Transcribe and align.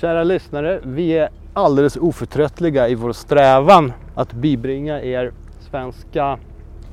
Kära 0.00 0.24
lyssnare, 0.24 0.80
vi 0.84 1.12
är 1.12 1.28
alldeles 1.52 1.96
oförtröttliga 1.96 2.88
i 2.88 2.94
vår 2.94 3.12
strävan 3.12 3.92
att 4.14 4.32
bibringa 4.32 5.02
er 5.02 5.32
svenska 5.70 6.38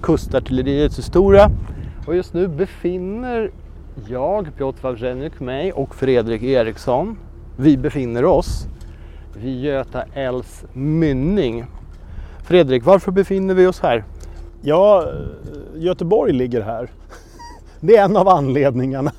kustartilleriets 0.01 0.97
historia. 0.97 1.51
Och 2.07 2.15
just 2.15 2.33
nu 2.33 2.47
befinner 2.47 3.51
jag, 4.07 4.57
Piotr 4.57 4.81
Wawrzeniuk, 4.81 5.39
mig 5.39 5.73
och 5.73 5.95
Fredrik 5.95 6.43
Eriksson, 6.43 7.17
vi 7.57 7.77
befinner 7.77 8.25
oss 8.25 8.67
vid 9.37 9.63
Göta 9.63 10.03
älvs 10.13 10.65
mynning. 10.73 11.65
Fredrik, 12.43 12.85
varför 12.85 13.11
befinner 13.11 13.53
vi 13.53 13.67
oss 13.67 13.79
här? 13.79 14.03
Ja, 14.61 15.05
Göteborg 15.75 16.33
ligger 16.33 16.61
här. 16.61 16.89
Det 17.79 17.97
är 17.97 18.05
en 18.05 18.17
av 18.17 18.27
anledningarna. 18.27 19.11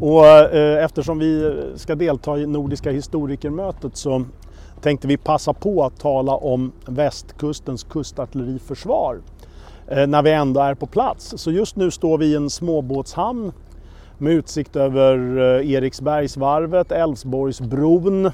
Och 0.00 0.26
eh, 0.26 0.84
eftersom 0.84 1.18
vi 1.18 1.62
ska 1.76 1.94
delta 1.94 2.38
i 2.38 2.46
Nordiska 2.46 2.90
historikermötet 2.90 3.96
så 3.96 4.24
tänkte 4.80 5.08
vi 5.08 5.16
passa 5.16 5.52
på 5.52 5.84
att 5.84 6.00
tala 6.00 6.32
om 6.32 6.72
västkustens 6.86 7.84
kustartilleriförsvar 7.84 9.18
eh, 9.88 10.06
när 10.06 10.22
vi 10.22 10.32
ändå 10.32 10.60
är 10.60 10.74
på 10.74 10.86
plats. 10.86 11.34
Så 11.36 11.50
just 11.50 11.76
nu 11.76 11.90
står 11.90 12.18
vi 12.18 12.26
i 12.26 12.34
en 12.34 12.50
småbåtshamn 12.50 13.52
med 14.18 14.32
utsikt 14.32 14.76
över 14.76 15.38
eh, 15.38 15.70
Eriksbergsvarvet, 15.70 16.92
Älvsborgsbron, 16.92 18.26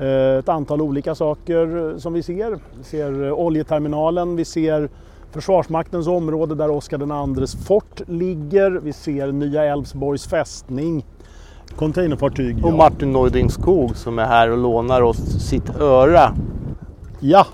eh, 0.00 0.38
ett 0.38 0.48
antal 0.48 0.80
olika 0.80 1.14
saker 1.14 1.90
eh, 1.92 1.98
som 1.98 2.12
vi 2.12 2.22
ser. 2.22 2.58
Vi 2.78 2.84
ser 2.84 3.24
eh, 3.24 3.32
oljeterminalen, 3.32 4.36
vi 4.36 4.44
ser 4.44 4.88
Försvarsmaktens 5.36 6.06
område 6.06 6.54
där 6.54 6.70
Oscar 6.70 7.38
IIs 7.40 7.66
fort 7.66 8.00
ligger. 8.06 8.70
Vi 8.70 8.92
ser 8.92 9.32
Nya 9.32 9.64
Älvsborgs 9.64 10.26
fästning. 10.26 11.04
Containerfartyg. 11.76 12.64
Och 12.64 12.72
Martin 12.72 13.12
Neuding 13.12 13.50
Skog 13.50 13.96
som 13.96 14.18
är 14.18 14.24
här 14.24 14.50
och 14.50 14.58
lånar 14.58 15.02
oss 15.02 15.16
sitt 15.48 15.76
öra. 15.80 16.34
Ja, 17.20 17.46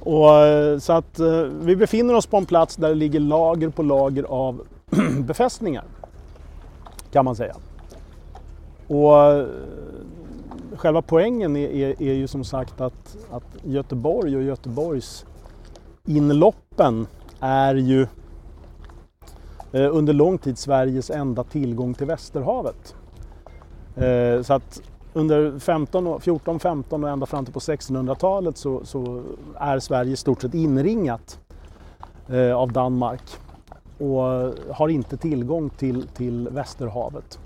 och, 0.00 0.36
eh, 0.36 0.78
så 0.78 0.92
att 0.92 1.20
eh, 1.20 1.42
vi 1.42 1.76
befinner 1.76 2.14
oss 2.14 2.26
på 2.26 2.36
en 2.36 2.46
plats 2.46 2.76
där 2.76 2.88
det 2.88 2.94
ligger 2.94 3.20
lager 3.20 3.68
på 3.68 3.82
lager 3.82 4.22
av 4.22 4.66
befästningar. 5.20 5.84
Kan 7.12 7.24
man 7.24 7.36
säga. 7.36 7.54
Och 8.86 9.22
eh, 9.22 9.46
själva 10.76 11.02
poängen 11.02 11.56
är, 11.56 11.68
är, 11.68 12.02
är 12.02 12.14
ju 12.14 12.28
som 12.28 12.44
sagt 12.44 12.80
att, 12.80 13.16
att 13.30 13.56
Göteborg 13.64 14.36
och 14.36 14.42
Göteborgs 14.42 15.26
inloppen 16.06 17.06
är 17.40 17.74
ju 17.74 18.02
eh, 19.72 19.96
under 19.96 20.12
lång 20.12 20.38
tid 20.38 20.58
Sveriges 20.58 21.10
enda 21.10 21.44
tillgång 21.44 21.94
till 21.94 22.06
Västerhavet. 22.06 22.94
Eh, 23.96 24.42
så 24.42 24.54
att 24.54 24.82
under 25.12 25.58
15, 25.58 26.20
14, 26.20 26.60
15 26.60 27.04
och 27.04 27.10
ända 27.10 27.26
fram 27.26 27.44
till 27.44 27.54
på 27.54 27.60
1600-talet 27.60 28.56
så, 28.56 28.84
så, 28.84 29.22
är 29.54 29.78
Sverige 29.78 30.12
i 30.12 30.16
stort 30.16 30.42
sett 30.42 30.54
inringat 30.54 31.38
eh, 32.28 32.56
av 32.56 32.72
Danmark 32.72 33.22
och 33.98 34.22
har 34.74 34.88
inte 34.88 35.16
tillgång 35.16 35.70
till, 35.70 36.06
till 36.06 36.48
Västerhavet. 36.48 37.38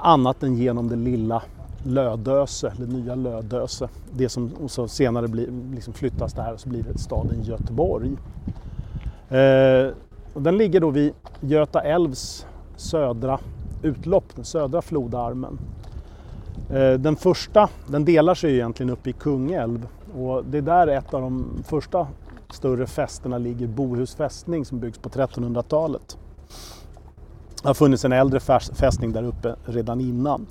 Annat 0.00 0.42
än 0.42 0.56
genom 0.56 0.88
det 0.88 0.96
lilla 0.96 1.42
Lödöse, 1.86 2.72
eller 2.76 2.86
nya 2.86 3.14
Lödöse. 3.14 3.88
Det 4.12 4.28
som 4.28 4.50
så 4.68 4.88
senare 4.88 5.28
blir, 5.28 5.48
liksom 5.74 5.92
flyttas 5.92 6.32
det 6.32 6.42
här 6.42 6.52
och 6.52 6.60
så 6.60 6.68
blir 6.68 6.82
det 6.82 6.98
staden 6.98 7.42
Göteborg. 7.42 8.16
Eh, 9.28 9.92
och 10.34 10.42
den 10.42 10.56
ligger 10.56 10.80
då 10.80 10.90
vid 10.90 11.12
Göta 11.40 11.80
älvs 11.80 12.46
södra 12.76 13.38
utlopp, 13.82 14.24
den 14.34 14.44
södra 14.44 14.82
flodarmen. 14.82 15.58
Eh, 16.70 16.92
den 16.92 17.16
första, 17.16 17.68
den 17.86 18.04
delar 18.04 18.34
sig 18.34 18.54
egentligen 18.54 18.90
upp 18.90 19.06
i 19.06 19.12
Kungälv 19.12 19.88
och 20.18 20.44
det 20.44 20.58
är 20.58 20.62
där 20.62 20.86
ett 20.86 21.14
av 21.14 21.20
de 21.20 21.62
första 21.64 22.06
större 22.50 22.86
fästena 22.86 23.38
ligger, 23.38 23.66
Bohus 23.66 24.14
fästning 24.14 24.64
som 24.64 24.80
byggs 24.80 24.98
på 24.98 25.08
1300-talet. 25.08 26.18
Det 27.62 27.68
har 27.68 27.74
funnits 27.74 28.04
en 28.04 28.12
äldre 28.12 28.40
fästning 28.72 29.12
där 29.12 29.22
uppe 29.22 29.54
redan 29.64 30.00
innan. 30.00 30.46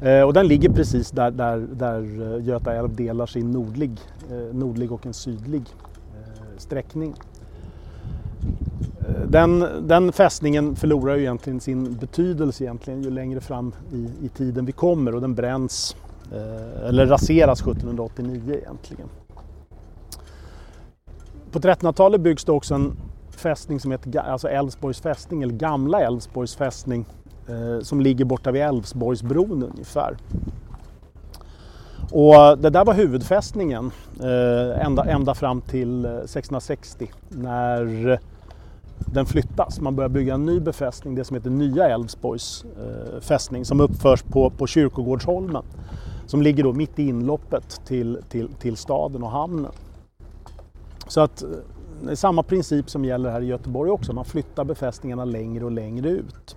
Eh, 0.00 0.22
och 0.22 0.32
den 0.32 0.48
ligger 0.48 0.68
precis 0.68 1.10
där, 1.10 1.30
där, 1.30 1.58
där 1.72 2.34
eh, 2.34 2.44
Göta 2.44 2.74
älv 2.74 2.94
delar 2.96 3.26
sin 3.26 3.50
nordlig, 3.50 4.00
eh, 4.30 4.54
nordlig 4.56 4.92
och 4.92 5.06
en 5.06 5.14
sydlig 5.14 5.62
sträckning. 6.56 7.14
Den, 9.28 9.66
den 9.80 10.12
fästningen 10.12 10.76
förlorar 10.76 11.16
ju 11.16 11.20
egentligen 11.20 11.60
sin 11.60 11.94
betydelse 11.94 12.64
egentligen 12.64 13.02
ju 13.02 13.10
längre 13.10 13.40
fram 13.40 13.72
i, 13.92 14.26
i 14.26 14.28
tiden 14.28 14.66
vi 14.66 14.72
kommer 14.72 15.14
och 15.14 15.20
den 15.20 15.34
bränns 15.34 15.96
eller 16.84 17.06
raseras 17.06 17.60
1789 17.60 18.54
egentligen. 18.54 19.08
På 21.50 21.58
1300-talet 21.58 22.20
byggs 22.20 22.44
det 22.44 22.52
också 22.52 22.74
en 22.74 22.96
fästning 23.30 23.80
som 23.80 23.90
heter 23.90 24.18
alltså 24.18 24.48
Älvsborgs 24.48 25.00
fästning 25.00 25.42
eller 25.42 25.54
Gamla 25.54 26.00
Älvsborgs 26.00 26.56
fästning 26.56 27.06
Eh, 27.48 27.80
som 27.80 28.00
ligger 28.00 28.24
borta 28.24 28.50
vid 28.50 28.62
Älvsborgsbron 28.62 29.62
ungefär. 29.62 30.16
Och 32.10 32.34
eh, 32.34 32.56
det 32.56 32.70
där 32.70 32.84
var 32.84 32.94
huvudfästningen 32.94 33.90
eh, 34.20 34.86
ända, 34.86 35.04
ända 35.04 35.34
fram 35.34 35.60
till 35.60 36.04
1660 36.04 37.10
när 37.28 38.18
den 38.98 39.26
flyttas. 39.26 39.80
Man 39.80 39.96
börjar 39.96 40.08
bygga 40.08 40.34
en 40.34 40.46
ny 40.46 40.60
befästning, 40.60 41.14
det 41.14 41.24
som 41.24 41.36
heter 41.36 41.50
Nya 41.50 41.88
Älvsborgs 41.88 42.64
fästning 43.20 43.64
som 43.64 43.80
uppförs 43.80 44.22
på, 44.22 44.50
på 44.50 44.66
Kyrkogårdsholmen. 44.66 45.64
Som 46.26 46.42
ligger 46.42 46.64
då 46.64 46.72
mitt 46.72 46.98
i 46.98 47.08
inloppet 47.08 47.80
till, 47.86 48.18
till, 48.28 48.48
till 48.48 48.76
staden 48.76 49.22
och 49.22 49.30
hamnen. 49.30 49.72
Så 51.08 51.20
att 51.20 51.44
det 52.02 52.10
är 52.10 52.16
samma 52.16 52.42
princip 52.42 52.90
som 52.90 53.04
gäller 53.04 53.30
här 53.30 53.40
i 53.40 53.46
Göteborg 53.46 53.90
också, 53.90 54.12
man 54.12 54.24
flyttar 54.24 54.64
befästningarna 54.64 55.24
längre 55.24 55.64
och 55.64 55.72
längre 55.72 56.08
ut. 56.08 56.56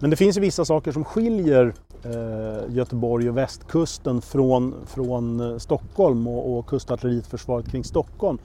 Men 0.00 0.10
det 0.10 0.16
finns 0.16 0.36
ju 0.36 0.40
vissa 0.40 0.64
saker 0.64 0.92
som 0.92 1.04
skiljer 1.04 1.74
eh, 2.04 2.74
Göteborg 2.74 3.28
och 3.28 3.36
västkusten 3.36 4.20
från, 4.20 4.74
från 4.86 5.40
eh, 5.40 5.58
Stockholm 5.58 6.26
och, 6.26 6.58
och 6.58 6.66
kustartilleriförsvaret 6.66 7.70
kring 7.70 7.84
Stockholm. 7.84 8.38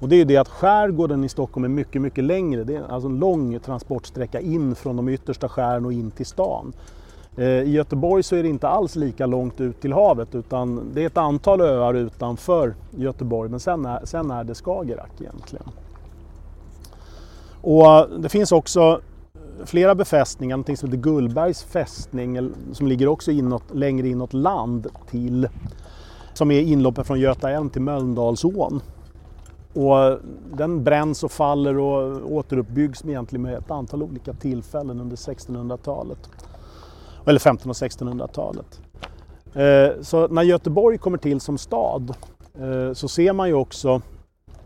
Och 0.00 0.08
det 0.08 0.14
är 0.14 0.18
ju 0.18 0.24
det 0.24 0.36
att 0.36 0.48
skärgården 0.48 1.24
i 1.24 1.28
Stockholm 1.28 1.64
är 1.64 1.68
mycket, 1.68 2.02
mycket 2.02 2.24
längre. 2.24 2.64
Det 2.64 2.76
är 2.76 2.82
alltså 2.88 3.08
en 3.08 3.18
lång 3.18 3.60
transportsträcka 3.60 4.40
in 4.40 4.74
från 4.74 4.96
de 4.96 5.08
yttersta 5.08 5.48
skären 5.48 5.86
och 5.86 5.92
in 5.92 6.10
till 6.10 6.26
stan. 6.26 6.72
Eh, 7.36 7.46
I 7.46 7.70
Göteborg 7.70 8.22
så 8.22 8.36
är 8.36 8.42
det 8.42 8.48
inte 8.48 8.68
alls 8.68 8.96
lika 8.96 9.26
långt 9.26 9.60
ut 9.60 9.80
till 9.80 9.92
havet 9.92 10.34
utan 10.34 10.90
det 10.94 11.02
är 11.02 11.06
ett 11.06 11.18
antal 11.18 11.60
öar 11.60 11.94
utanför 11.94 12.74
Göteborg 12.90 13.50
men 13.50 13.60
sen 13.60 13.86
är, 13.86 14.00
sen 14.04 14.30
är 14.30 14.44
det 14.44 14.54
Skagerrak 14.54 15.20
egentligen. 15.20 15.66
Och 17.62 17.86
eh, 17.86 18.08
det 18.08 18.28
finns 18.28 18.52
också 18.52 19.00
flera 19.64 19.94
befästningar, 19.94 20.56
någonting 20.56 20.76
som 20.76 20.88
heter 20.88 21.02
Gullbergs 21.02 21.62
fästning 21.62 22.50
som 22.72 22.86
ligger 22.86 23.08
också 23.08 23.30
inåt, 23.30 23.74
längre 23.74 24.08
inåt 24.08 24.32
land 24.32 24.86
till 25.10 25.48
som 26.34 26.50
är 26.50 26.60
inloppet 26.60 27.06
från 27.06 27.20
Göta 27.20 27.50
älv 27.50 27.68
till 27.68 27.82
Mölndalsån. 27.82 28.80
Och 29.74 30.18
den 30.56 30.84
bränns 30.84 31.24
och 31.24 31.32
faller 31.32 31.78
och 31.78 32.32
återuppbyggs 32.32 33.04
egentligen 33.04 33.42
med 33.42 33.54
ett 33.54 33.70
antal 33.70 34.02
olika 34.02 34.32
tillfällen 34.32 35.00
under 35.00 35.16
1600-talet. 35.16 36.18
Eller 37.26 37.40
1500 37.40 37.70
och 37.70 37.90
1600-talet. 37.90 38.80
Eh, 39.54 40.02
så 40.02 40.28
när 40.28 40.42
Göteborg 40.42 40.98
kommer 40.98 41.18
till 41.18 41.40
som 41.40 41.58
stad 41.58 42.14
eh, 42.54 42.92
så 42.92 43.08
ser 43.08 43.32
man 43.32 43.48
ju 43.48 43.54
också 43.54 44.02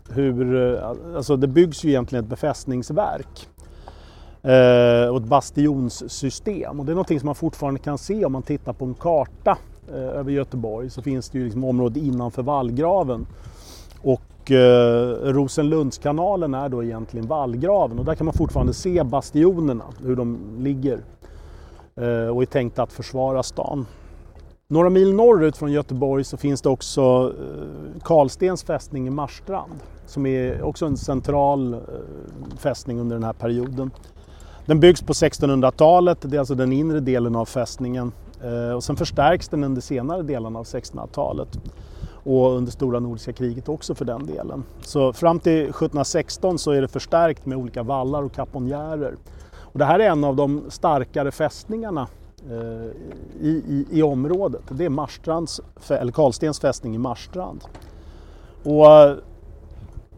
hur, 0.09 0.73
eh, 0.73 0.89
alltså 1.15 1.35
det 1.35 1.47
byggs 1.47 1.83
ju 1.83 1.89
egentligen 1.89 2.25
ett 2.25 2.29
befästningsverk 2.29 3.49
eh, 4.45 5.09
och 5.09 5.17
ett 5.17 5.27
bastionssystem. 5.27 6.79
Och 6.79 6.85
det 6.85 6.91
är 6.91 6.95
någonting 6.95 7.19
som 7.19 7.25
man 7.25 7.35
fortfarande 7.35 7.79
kan 7.79 7.97
se 7.97 8.25
om 8.25 8.31
man 8.31 8.43
tittar 8.43 8.73
på 8.73 8.85
en 8.85 8.93
karta 8.93 9.57
eh, 9.93 10.19
över 10.19 10.31
Göteborg 10.31 10.89
så 10.89 11.01
finns 11.01 11.29
det 11.29 11.37
ju 11.37 11.43
liksom 11.43 11.63
område 11.63 11.99
innanför 11.99 12.43
vallgraven. 12.43 13.27
Och 14.01 14.51
eh, 14.51 15.07
Rosenlundskanalen 15.23 16.53
är 16.53 16.69
då 16.69 16.83
egentligen 16.83 17.27
vallgraven 17.27 17.99
och 17.99 18.05
där 18.05 18.15
kan 18.15 18.25
man 18.25 18.33
fortfarande 18.33 18.73
se 18.73 19.03
bastionerna, 19.03 19.85
hur 20.03 20.15
de 20.15 20.39
ligger 20.59 20.99
eh, 21.95 22.27
och 22.35 22.41
är 22.41 22.45
tänkta 22.45 22.83
att 22.83 22.93
försvara 22.93 23.43
stan. 23.43 23.85
Några 24.67 24.89
mil 24.89 25.13
norrut 25.13 25.57
från 25.57 25.71
Göteborg 25.71 26.23
så 26.23 26.37
finns 26.37 26.61
det 26.61 26.69
också 26.69 27.33
eh, 27.39 28.01
Karlstens 28.01 28.63
fästning 28.63 29.07
i 29.07 29.09
Marstrand 29.09 29.79
som 30.05 30.25
är 30.25 30.61
också 30.61 30.85
en 30.85 30.97
central 30.97 31.73
eh, 31.73 31.79
fästning 32.57 32.99
under 32.99 33.15
den 33.15 33.23
här 33.23 33.33
perioden. 33.33 33.91
Den 34.65 34.79
byggs 34.79 35.01
på 35.01 35.13
1600-talet, 35.13 36.17
det 36.21 36.37
är 36.37 36.39
alltså 36.39 36.55
den 36.55 36.73
inre 36.73 36.99
delen 36.99 37.35
av 37.35 37.45
fästningen. 37.45 38.11
Eh, 38.43 38.75
och 38.75 38.83
sen 38.83 38.95
förstärks 38.95 39.47
den 39.47 39.63
under 39.63 39.81
senare 39.81 40.21
delen 40.21 40.55
av 40.55 40.63
1600-talet. 40.63 41.59
Och 42.07 42.57
under 42.57 42.71
stora 42.71 42.99
nordiska 42.99 43.33
kriget 43.33 43.69
också 43.69 43.95
för 43.95 44.05
den 44.05 44.25
delen. 44.25 44.63
Så 44.81 45.13
fram 45.13 45.39
till 45.39 45.61
1716 45.61 46.59
så 46.59 46.71
är 46.71 46.81
det 46.81 46.87
förstärkt 46.87 47.45
med 47.45 47.57
olika 47.57 47.83
vallar 47.83 48.23
och 48.23 48.33
kaponjärer. 48.33 49.15
Och 49.57 49.79
det 49.79 49.85
här 49.85 49.99
är 49.99 50.09
en 50.09 50.23
av 50.23 50.35
de 50.35 50.63
starkare 50.69 51.31
fästningarna 51.31 52.07
eh, 52.49 52.91
i, 53.41 53.63
i, 53.67 53.85
i 53.91 54.03
området. 54.03 54.61
Det 54.69 54.85
är 54.85 54.89
Marstrands, 54.89 55.61
eller 55.89 56.11
Karlstens 56.11 56.59
fästning 56.59 56.95
i 56.95 56.97
Marstrand. 56.97 57.63
Och 58.63 58.91
eh, 58.91 59.17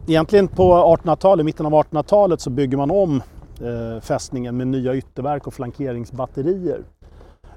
egentligen 0.06 0.48
på 0.48 0.96
1800-talet, 1.02 1.46
mitten 1.46 1.66
av 1.66 1.72
1800-talet 1.72 2.40
så 2.40 2.50
bygger 2.50 2.76
man 2.76 2.90
om 2.90 3.22
Eh, 3.60 4.00
fästningen 4.00 4.56
med 4.56 4.66
nya 4.66 4.94
ytterverk 4.94 5.46
och 5.46 5.54
flankeringsbatterier. 5.54 6.82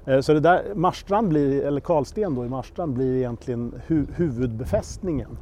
Eh, 0.06 0.20
så 0.20 0.32
det 0.32 0.40
där, 0.40 0.74
Marstrand 0.74 1.28
blir, 1.28 1.62
eller 1.62 1.80
Karlsten 1.80 2.34
då 2.34 2.44
i 2.44 2.48
Marstrand 2.48 2.94
blir 2.94 3.16
egentligen 3.16 3.74
hu 3.86 4.06
huvudbefästningen 4.16 5.38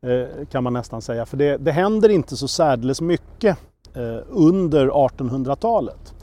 eh, 0.00 0.46
kan 0.50 0.64
man 0.64 0.72
nästan 0.72 1.02
säga. 1.02 1.26
För 1.26 1.36
det, 1.36 1.56
det 1.56 1.72
händer 1.72 2.08
inte 2.08 2.36
så 2.36 2.48
särdeles 2.48 3.00
mycket 3.00 3.58
under 4.28 4.88
1800-talet 4.88 6.14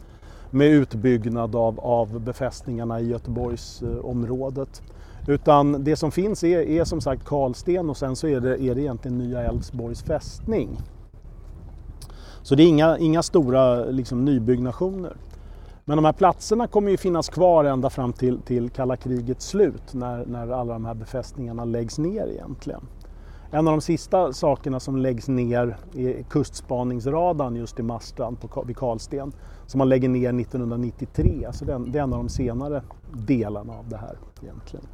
med 0.51 0.67
utbyggnad 0.67 1.55
av, 1.55 1.79
av 1.79 2.19
befästningarna 2.19 2.99
i 2.99 3.07
Göteborgsområdet. 3.07 4.81
Utan 5.27 5.83
det 5.83 5.95
som 5.95 6.11
finns 6.11 6.43
är, 6.43 6.59
är 6.59 6.83
som 6.83 7.01
sagt 7.01 7.25
Karlsten 7.25 7.89
och 7.89 7.97
sen 7.97 8.15
så 8.15 8.27
är 8.27 8.39
det, 8.39 8.63
är 8.63 8.75
det 8.75 8.81
egentligen 8.81 9.17
Nya 9.17 9.43
Älvsborgs 9.43 10.03
fästning. 10.03 10.77
Så 12.47 12.55
det 12.55 12.63
är 12.63 12.67
inga, 12.67 12.97
inga 12.97 13.23
stora 13.23 13.85
liksom, 13.85 14.25
nybyggnationer. 14.25 15.15
Men 15.85 15.97
de 15.97 16.05
här 16.05 16.13
platserna 16.13 16.67
kommer 16.67 16.91
ju 16.91 16.97
finnas 16.97 17.29
kvar 17.29 17.65
ända 17.65 17.89
fram 17.89 18.13
till, 18.13 18.41
till 18.41 18.69
kalla 18.69 18.97
krigets 18.97 19.47
slut 19.47 19.93
när, 19.93 20.25
när 20.25 20.49
alla 20.49 20.73
de 20.73 20.85
här 20.85 20.93
befästningarna 20.93 21.65
läggs 21.65 21.97
ner 21.97 22.27
egentligen. 22.27 22.81
En 23.51 23.67
av 23.67 23.73
de 23.73 23.81
sista 23.81 24.33
sakerna 24.33 24.79
som 24.79 24.97
läggs 24.97 25.27
ner 25.27 25.77
är 25.95 26.23
kustspaningsradarn 26.23 27.55
just 27.55 27.79
i 27.79 27.83
Marstrand 27.83 28.37
vid 28.65 28.77
Karlsten 28.77 29.31
som 29.65 29.77
man 29.77 29.89
lägger 29.89 30.09
ner 30.09 30.39
1993. 30.41 31.45
Alltså 31.45 31.65
det 31.65 31.71
är 31.99 32.03
en 32.03 32.13
av 32.13 32.19
de 32.19 32.29
senare 32.29 32.83
delarna 33.13 33.73
av 33.73 33.89
det 33.89 33.97
här 33.97 34.17
egentligen. 34.41 34.85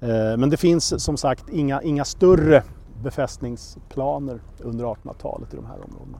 Eh, 0.00 0.36
men 0.38 0.50
det 0.50 0.56
finns 0.56 1.04
som 1.04 1.16
sagt 1.16 1.48
inga, 1.48 1.82
inga 1.82 2.04
större 2.04 2.62
befästningsplaner 3.02 4.40
under 4.58 4.84
1800-talet 4.84 5.54
i 5.54 5.56
de 5.56 5.66
här 5.66 5.78
områdena. 5.84 6.18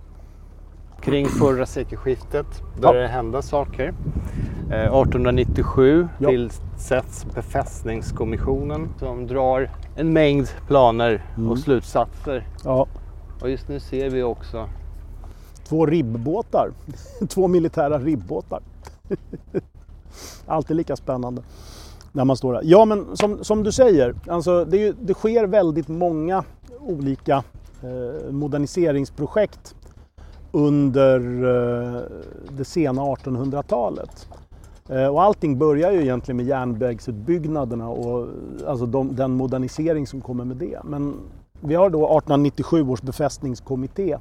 Kring 1.07 1.27
förra 1.39 1.67
sekelskiftet 1.67 2.47
började 2.81 2.99
ja. 2.99 3.03
det 3.03 3.09
hända 3.09 3.43
saker. 3.43 3.95
1897 4.69 6.01
eh, 6.01 6.09
ja. 6.19 6.29
tillsätts 6.29 7.27
befästningskommissionen 7.35 8.89
som 8.99 9.27
drar 9.27 9.71
en 9.97 10.13
mängd 10.13 10.49
planer 10.67 11.25
mm. 11.37 11.51
och 11.51 11.59
slutsatser. 11.59 12.49
Ja. 12.65 12.87
Och 13.41 13.51
just 13.51 13.69
nu 13.69 13.81
ser 13.81 14.11
vi 14.11 14.23
också 14.23 14.69
två 15.65 15.87
ribbåtar. 15.87 16.71
två 17.29 17.49
militära 17.49 17.99
ribbåtar. 17.99 18.61
Alltid 20.47 20.77
lika 20.77 20.97
spännande 20.97 21.43
när 22.13 22.25
man 22.25 22.37
står 22.37 22.53
där. 22.53 22.63
Ja, 22.65 22.85
men 22.85 23.17
som, 23.17 23.45
som 23.45 23.63
du 23.63 23.73
säger, 23.73 24.15
alltså 24.29 24.65
det, 24.65 24.77
ju, 24.77 24.95
det 25.01 25.15
sker 25.15 25.47
väldigt 25.47 25.89
många 25.89 26.45
olika 26.81 27.45
eh, 27.83 28.33
moderniseringsprojekt 28.33 29.75
under 30.57 31.21
eh, 31.45 32.03
det 32.51 32.65
sena 32.65 33.03
1800-talet. 33.03 34.29
Eh, 34.89 35.07
och 35.07 35.23
allting 35.23 35.59
börjar 35.59 35.93
ju 35.93 36.03
egentligen 36.03 36.37
med 36.37 36.47
järnvägsutbyggnaderna 36.47 37.89
och 37.89 38.29
alltså 38.67 38.87
de, 38.87 39.17
den 39.17 39.33
modernisering 39.33 40.07
som 40.07 40.21
kommer 40.21 40.45
med 40.45 40.57
det. 40.57 40.79
Men 40.85 41.15
vi 41.61 41.75
har 41.75 41.91
då 41.91 41.99
1897 41.99 42.89
års 42.89 43.03
befästningskommitté 43.03 44.19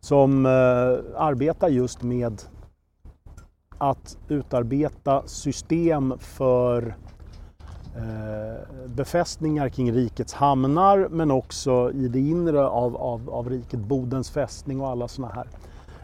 som 0.00 0.46
eh, 0.46 0.50
arbetar 1.16 1.68
just 1.68 2.02
med 2.02 2.42
att 3.78 4.18
utarbeta 4.28 5.22
system 5.26 6.14
för 6.18 6.94
Eh, 7.96 8.86
befästningar 8.86 9.68
kring 9.68 9.92
rikets 9.92 10.32
hamnar 10.32 11.08
men 11.10 11.30
också 11.30 11.92
i 11.92 12.08
det 12.08 12.18
inre 12.18 12.66
av, 12.66 12.96
av, 12.96 13.30
av 13.30 13.50
riket, 13.50 13.80
Bodens 13.80 14.30
fästning 14.30 14.80
och 14.80 14.88
alla 14.88 15.08
sådana 15.08 15.34
här 15.34 15.46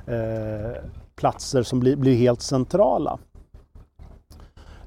eh, 0.07 0.83
platser 1.17 1.63
som 1.63 1.81
blir, 1.81 1.97
blir 1.97 2.17
helt 2.17 2.43
centrala. 2.43 3.19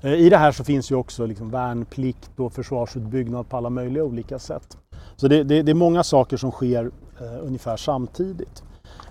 Eh, 0.01 0.13
I 0.13 0.29
det 0.29 0.37
här 0.37 0.51
så 0.51 0.63
finns 0.63 0.91
ju 0.91 0.95
också 0.95 1.25
liksom 1.25 1.49
värnplikt 1.49 2.39
och 2.39 2.53
försvarsutbyggnad 2.53 3.49
på 3.49 3.57
alla 3.57 3.69
möjliga 3.69 4.03
olika 4.03 4.39
sätt. 4.39 4.77
Så 5.15 5.27
det, 5.27 5.43
det, 5.43 5.61
det 5.61 5.71
är 5.71 5.75
många 5.75 6.03
saker 6.03 6.37
som 6.37 6.51
sker 6.51 6.91
eh, 7.19 7.45
ungefär 7.45 7.77
samtidigt. 7.77 8.63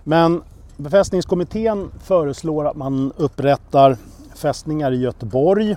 Men 0.04 0.42
befästningskommittén 0.76 1.90
föreslår 2.00 2.68
att 2.68 2.76
man 2.76 3.12
upprättar 3.16 3.96
fästningar 4.34 4.92
i 4.92 5.00
Göteborg. 5.00 5.76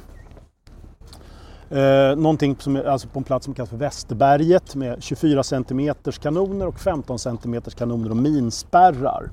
Eh, 1.72 2.16
någonting 2.16 2.56
som 2.60 2.76
är, 2.76 2.84
alltså 2.84 3.08
på 3.08 3.20
en 3.20 3.24
plats 3.24 3.46
som 3.46 3.54
kallas 3.54 3.70
för 3.70 3.78
Västerberget 3.78 4.76
med 4.76 5.04
24 5.04 5.44
cm 5.44 5.94
kanoner 6.22 6.68
och 6.68 6.80
15 6.80 7.20
cm 7.20 7.62
kanoner 7.62 8.10
och 8.10 8.18
minspärrar. 8.18 9.30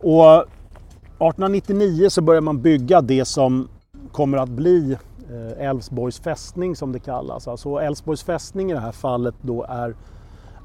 Och 0.00 0.36
1899 0.36 2.08
så 2.08 2.22
börjar 2.22 2.40
man 2.40 2.62
bygga 2.62 3.00
det 3.00 3.24
som 3.24 3.68
kommer 4.12 4.38
att 4.38 4.48
bli 4.48 4.96
eh, 5.30 5.66
Älvsborgs 5.68 6.20
fästning 6.20 6.76
som 6.76 6.92
det 6.92 6.98
kallas. 6.98 7.48
Alltså 7.48 7.76
Älvsborgs 7.76 8.22
fästning 8.22 8.70
i 8.70 8.74
det 8.74 8.80
här 8.80 8.92
fallet 8.92 9.34
då 9.40 9.62
är, 9.68 9.94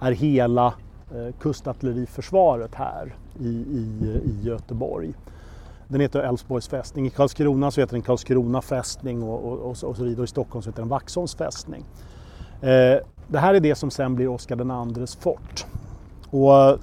är 0.02 0.12
hela 0.12 0.74
eh, 1.16 1.36
kustartilleriförsvaret 1.40 2.76
här 2.76 3.16
i, 3.40 3.48
i, 3.50 4.20
i 4.26 4.48
Göteborg. 4.48 5.14
Den 5.88 6.02
heter 6.02 6.20
Älvsborgs 6.20 6.68
fästning. 6.68 7.08
I 7.08 7.10
Karlskrona 7.10 7.72
så 7.72 7.82
heter 7.82 7.94
den 7.94 8.02
Karlskrona 8.02 8.62
fästning 8.62 9.24
och, 9.24 9.52
och, 9.52 9.84
och, 9.84 9.98
så 9.98 10.04
vidare. 10.04 10.24
I 10.24 10.28
Stockholm 10.28 10.64
så 10.64 10.70
heter 10.70 10.82
den 10.82 10.90
Vaxholms 10.90 11.36
fästning. 11.36 11.86
Eh, 12.62 12.98
det 13.28 13.40
här 13.40 13.54
är 13.54 13.60
det 13.60 13.76
som 13.76 13.92
sen 13.92 14.16
blir 14.16 14.28
Oscar 14.28 15.00
IIs 15.00 15.16
fort. 15.16 15.66
Och 16.30 16.56
eh, 16.58 16.78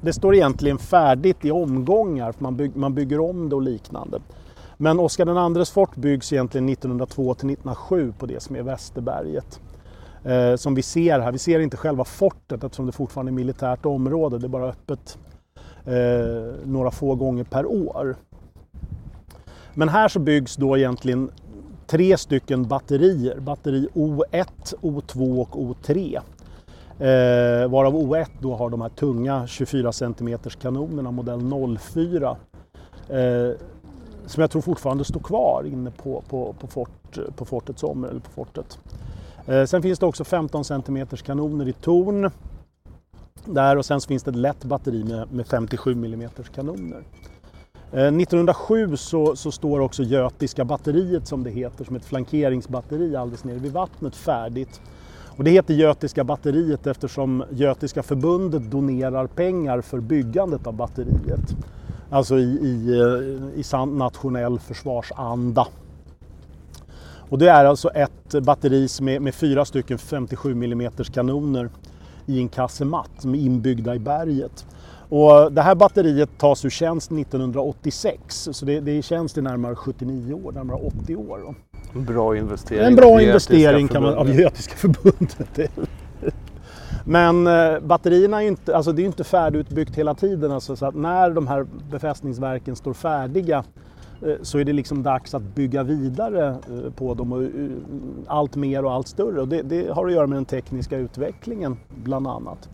det 0.00 0.12
står 0.12 0.34
egentligen 0.34 0.78
färdigt 0.78 1.44
i 1.44 1.50
omgångar, 1.50 2.32
för 2.32 2.42
man, 2.42 2.56
bygg, 2.56 2.76
man 2.76 2.94
bygger 2.94 3.20
om 3.20 3.48
det 3.48 3.56
och 3.56 3.62
liknande. 3.62 4.20
Men 4.76 5.00
Oscar 5.00 5.58
IIs 5.58 5.70
fort 5.70 5.96
byggs 5.96 6.32
egentligen 6.32 6.68
1902 6.68 7.34
till 7.34 7.50
1907 7.50 8.12
på 8.18 8.26
det 8.26 8.42
som 8.42 8.56
är 8.56 8.62
Västerberget. 8.62 9.60
Eh, 10.24 10.56
som 10.56 10.74
vi 10.74 10.82
ser 10.82 11.20
här, 11.20 11.32
vi 11.32 11.38
ser 11.38 11.60
inte 11.60 11.76
själva 11.76 12.04
fortet 12.04 12.64
eftersom 12.64 12.86
det 12.86 12.92
fortfarande 12.92 13.30
är 13.30 13.34
militärt 13.34 13.86
område, 13.86 14.38
det 14.38 14.46
är 14.46 14.48
bara 14.48 14.68
öppet 14.68 15.18
eh, 15.84 16.54
några 16.64 16.90
få 16.90 17.14
gånger 17.14 17.44
per 17.44 17.66
år. 17.66 18.16
Men 19.74 19.88
här 19.88 20.08
så 20.08 20.18
byggs 20.18 20.56
då 20.56 20.78
egentligen 20.78 21.30
tre 21.86 22.16
stycken 22.16 22.68
batterier, 22.68 23.40
batteri 23.40 23.88
O1, 23.94 24.74
O2 24.80 25.40
och 25.40 25.54
O3. 25.56 26.20
Eh, 26.98 27.68
varav 27.70 27.94
O1 27.94 28.26
då 28.40 28.54
har 28.54 28.70
de 28.70 28.80
här 28.80 28.88
tunga 28.88 29.46
24 29.46 29.92
cm 29.92 30.38
kanonerna 30.60 31.10
modell 31.10 31.78
04. 31.78 32.36
Eh, 33.08 33.56
som 34.26 34.40
jag 34.40 34.50
tror 34.50 34.62
fortfarande 34.62 35.04
står 35.04 35.20
kvar 35.20 35.64
inne 35.66 35.90
på, 35.90 36.22
på, 36.28 36.54
på, 36.60 36.66
fort, 36.66 37.18
på 37.36 37.44
fortets 37.44 37.82
område. 37.82 38.10
Eller 38.10 38.20
på 38.20 38.30
fortet. 38.30 38.78
Eh, 39.46 39.64
sen 39.64 39.82
finns 39.82 39.98
det 39.98 40.06
också 40.06 40.24
15 40.24 40.64
cm 40.64 41.06
kanoner 41.06 41.68
i 41.68 41.72
torn. 41.72 42.30
Där 43.44 43.76
och 43.76 43.84
sen 43.84 44.00
så 44.00 44.08
finns 44.08 44.22
det 44.22 44.30
ett 44.30 44.36
lätt 44.36 44.64
batteri 44.64 45.04
med, 45.04 45.32
med 45.32 45.46
57 45.46 45.92
mm 45.92 46.30
kanoner. 46.54 47.02
Eh, 47.92 48.06
1907 48.06 48.96
så, 48.96 49.36
så, 49.36 49.52
står 49.52 49.80
också 49.80 50.02
Götiska 50.02 50.64
batteriet 50.64 51.26
som 51.26 51.44
det 51.44 51.50
heter, 51.50 51.84
som 51.84 51.96
ett 51.96 52.04
flankeringsbatteri 52.04 53.16
alldeles 53.16 53.44
nere 53.44 53.58
vid 53.58 53.72
vattnet 53.72 54.16
färdigt. 54.16 54.80
Och 55.36 55.44
det 55.44 55.50
heter 55.50 55.74
Götiska 55.74 56.24
batteriet 56.24 56.86
eftersom 56.86 57.44
Götiska 57.50 58.02
förbundet 58.02 58.70
donerar 58.70 59.26
pengar 59.26 59.80
för 59.80 60.00
byggandet 60.00 60.66
av 60.66 60.74
batteriet. 60.74 61.56
Alltså 62.10 62.38
i, 62.38 62.42
i, 62.42 63.00
eh, 63.00 63.60
i 63.60 63.62
sann 63.62 63.98
nationell 63.98 64.58
försvarsanda. 64.58 65.66
Och 67.28 67.38
det 67.38 67.50
är 67.50 67.64
alltså 67.64 67.88
ett 67.88 68.42
batteri 68.42 68.88
med, 69.00 69.22
med 69.22 69.34
fyra 69.34 69.64
stycken 69.64 69.98
57 69.98 70.52
mm 70.52 70.90
kanoner 71.12 71.68
i 72.26 72.38
en 72.38 72.48
kassematt 72.48 73.10
som 73.18 73.34
är 73.34 73.38
inbyggda 73.38 73.94
i 73.94 73.98
berget. 73.98 74.66
Och 75.12 75.52
det 75.52 75.62
här 75.62 75.74
batteriet 75.74 76.30
tas 76.38 76.64
ur 76.64 76.70
tjänst 76.70 77.12
1986 77.12 78.48
så 78.52 78.64
det, 78.66 78.80
det 78.80 78.90
är 78.90 78.94
i 78.94 79.02
tjänst 79.02 79.38
i 79.38 79.42
närmare 79.42 79.74
79 79.74 80.34
år, 80.34 80.52
närmare 80.52 80.78
80 81.02 81.16
år. 81.16 81.54
Bra 81.92 82.36
investering. 82.36 82.86
En 82.86 82.96
bra 82.96 83.22
investering 83.22 83.88
kan 83.88 84.02
man, 84.02 84.14
av 84.14 84.30
Götiska 84.30 84.74
förbundet. 84.76 85.70
Men 87.04 87.46
eh, 87.46 87.80
batterierna 87.80 88.42
är 88.42 88.46
inte, 88.46 88.76
alltså 88.76 88.92
det 88.92 89.02
är 89.02 89.06
inte 89.06 89.24
färdigutbyggt 89.24 89.98
hela 89.98 90.14
tiden. 90.14 90.52
Alltså, 90.52 90.76
så 90.76 90.86
att 90.86 90.94
när 90.94 91.30
de 91.30 91.46
här 91.46 91.66
befästningsverken 91.90 92.76
står 92.76 92.92
färdiga 92.92 93.64
eh, 94.22 94.34
så 94.42 94.58
är 94.58 94.64
det 94.64 94.72
liksom 94.72 95.02
dags 95.02 95.34
att 95.34 95.42
bygga 95.42 95.82
vidare 95.82 96.48
eh, 96.48 96.92
på 96.96 97.14
dem 97.14 97.32
och 97.32 97.42
allt 98.26 98.56
mer 98.56 98.84
och 98.84 98.92
allt 98.92 99.08
större. 99.08 99.40
Och 99.40 99.48
det, 99.48 99.62
det 99.62 99.92
har 99.92 100.06
att 100.06 100.12
göra 100.12 100.26
med 100.26 100.36
den 100.36 100.44
tekniska 100.44 100.96
utvecklingen 100.96 101.76
bland 102.04 102.26
annat. 102.26 102.68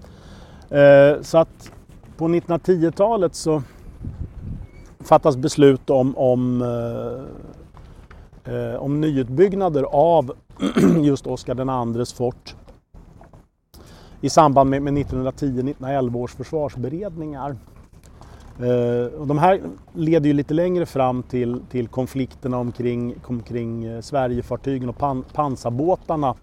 Så 1.22 1.38
att 1.38 1.70
på 2.18 2.28
1910-talet 2.28 3.34
så 3.34 3.62
fattas 5.00 5.36
beslut 5.36 5.90
om, 5.90 6.18
om 6.18 6.62
eh, 6.62 7.22
eh 8.54 8.74
om 8.74 9.00
nyutbyggnader 9.00 9.82
av 9.82 10.32
just 11.02 11.26
Oscar 11.26 11.96
IIs 11.98 12.12
fort 12.12 12.54
i 14.20 14.30
samband 14.30 14.70
med, 14.70 14.82
med 14.82 14.92
1910-1911 14.92 16.16
års 16.16 16.34
försvarsberedningar. 16.34 17.56
Eh, 18.58 19.20
och 19.20 19.26
de 19.26 19.38
här 19.38 19.60
leder 19.92 20.26
ju 20.26 20.32
lite 20.32 20.54
längre 20.54 20.86
fram 20.86 21.22
till, 21.22 21.60
till 21.70 21.88
konflikterna 21.88 22.58
omkring, 22.58 23.14
omkring 23.26 23.84
eh, 23.84 24.00
Sverigefartygen 24.00 24.88
och 24.88 24.98
pan, 24.98 25.24
pansarbåtarna 25.32 26.34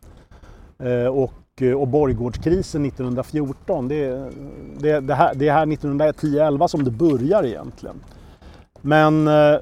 eh, 0.79 1.05
och, 1.05 1.33
Eh, 1.61 1.71
och 1.71 1.87
Borggårdskrisen 1.87 2.85
1914. 2.85 3.87
Det, 3.87 4.31
det, 4.79 4.99
det, 4.99 5.15
här, 5.15 5.35
det 5.35 5.47
är 5.47 5.53
här 5.53 5.65
1910-11 5.65 6.67
som 6.67 6.83
det 6.83 6.91
börjar 6.91 7.43
egentligen. 7.43 7.95
Men 8.81 9.27
eh, 9.27 9.59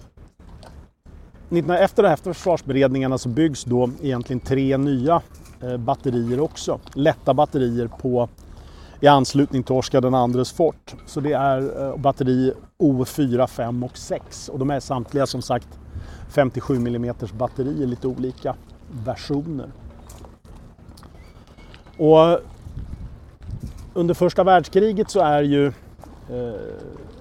efter, 1.80 2.04
efter 2.04 2.34
försvarsberedningarna 2.34 3.18
så 3.18 3.30
byggs 3.30 3.64
då 3.64 3.90
egentligen 4.02 4.40
tre 4.40 4.78
nya 4.78 5.22
eh, 5.62 5.78
batterier 5.78 6.40
också. 6.40 6.80
Lätta 6.94 7.34
batterier 7.34 7.88
på, 7.88 8.30
i 9.00 9.08
anslutning 9.08 9.64
till 9.64 9.76
Oskar 9.76 10.38
IIs 10.38 10.52
fort. 10.52 10.96
Så 11.06 11.20
det 11.20 11.34
är 11.34 11.88
eh, 11.88 11.98
batteri 11.98 12.54
O4, 12.80 13.48
5 13.48 13.84
och 13.84 13.98
6 13.98 14.50
och 14.50 14.60
de 14.60 14.70
är 14.72 14.80
samtliga 14.80 15.26
som 15.26 15.42
sagt 15.42 15.68
57 16.30 16.76
mm 16.76 17.16
batterier, 17.38 17.88
lite 17.88 18.08
olika 18.08 18.56
versioner. 19.06 19.70
Och 21.98 22.40
under 23.94 24.14
första 24.14 24.44
världskriget 24.44 25.10
så 25.10 25.20
är 25.20 25.42
ju 25.42 25.68
eh, 25.68 25.74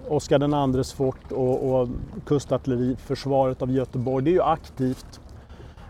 Oskar 0.09 0.77
IIs 0.79 0.93
fort 0.93 1.33
och, 1.33 1.81
och 1.81 1.89
kustartilleriförsvaret 2.27 3.63
av 3.63 3.71
Göteborg, 3.71 4.25
det 4.25 4.31
är 4.31 4.33
ju 4.33 4.43
aktivt 4.43 5.21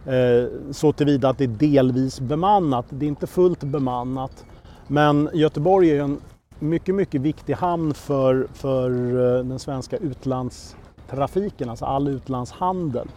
eh, 0.06 0.72
så 0.72 0.92
tillvida 0.92 1.28
att 1.28 1.38
det 1.38 1.44
är 1.44 1.48
delvis 1.48 2.20
bemannat. 2.20 2.86
Det 2.88 3.06
är 3.06 3.08
inte 3.08 3.26
fullt 3.26 3.60
bemannat. 3.64 4.44
Men 4.86 5.28
Göteborg 5.32 5.90
är 5.90 5.94
ju 5.94 6.00
en 6.00 6.20
mycket, 6.58 6.94
mycket 6.94 7.20
viktig 7.20 7.54
hamn 7.54 7.94
för, 7.94 8.46
för 8.52 8.90
eh, 8.90 9.44
den 9.44 9.58
svenska 9.58 9.96
utlandstrafiken, 9.96 11.70
alltså 11.70 11.84
all 11.84 12.08
utlandshandel. 12.08 13.08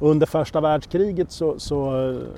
Under 0.00 0.26
första 0.26 0.60
världskriget 0.60 1.32
så, 1.32 1.58
så 1.58 1.90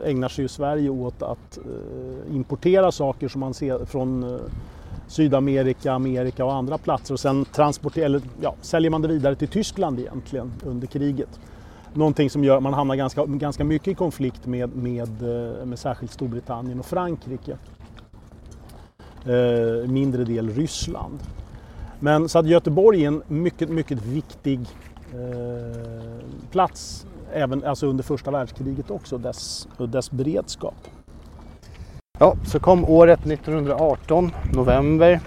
ägnar 0.04 0.28
sig 0.28 0.44
ju 0.44 0.48
Sverige 0.48 0.90
åt 0.90 1.22
att 1.22 1.58
eh, 1.58 2.34
importera 2.34 2.92
saker 2.92 3.28
som 3.28 3.40
man 3.40 3.54
ser 3.54 3.84
från 3.84 4.22
eh, 4.22 4.40
Sydamerika, 5.08 5.92
Amerika 5.92 6.44
och 6.44 6.54
andra 6.54 6.78
platser 6.78 7.14
och 7.14 7.20
sen 7.20 7.44
transporterar, 7.44 8.06
eller, 8.06 8.22
ja, 8.40 8.54
säljer 8.60 8.90
man 8.90 9.02
det 9.02 9.08
vidare 9.08 9.36
till 9.36 9.48
Tyskland 9.48 9.98
egentligen 9.98 10.52
under 10.64 10.86
kriget. 10.86 11.40
Någonting 11.94 12.30
som 12.30 12.44
gör 12.44 12.56
att 12.56 12.62
man 12.62 12.74
hamnar 12.74 12.96
ganska, 12.96 13.24
ganska 13.26 13.64
mycket 13.64 13.88
i 13.88 13.94
konflikt 13.94 14.46
med, 14.46 14.76
med, 14.76 15.22
eh, 15.22 15.66
med 15.66 15.78
särskilt 15.78 16.12
Storbritannien 16.12 16.80
och 16.80 16.86
Frankrike. 16.86 17.58
Eh, 19.24 19.88
mindre 19.88 20.24
del 20.24 20.50
Ryssland. 20.50 21.18
Men 22.00 22.28
så 22.28 22.38
att 22.38 22.46
Göteborg 22.46 23.04
är 23.04 23.08
en 23.08 23.22
mycket, 23.28 23.68
mycket 23.68 24.02
viktig 24.02 24.60
eh, 25.12 26.24
plats 26.50 27.06
även 27.32 27.64
alltså 27.64 27.86
under 27.86 28.04
första 28.04 28.30
världskriget 28.30 28.90
också, 28.90 29.18
dess, 29.18 29.68
dess 29.78 30.10
beredskap. 30.10 30.74
Ja, 32.18 32.34
så 32.46 32.60
kom 32.60 32.84
året 32.84 33.26
1918, 33.26 34.30
november. 34.52 35.20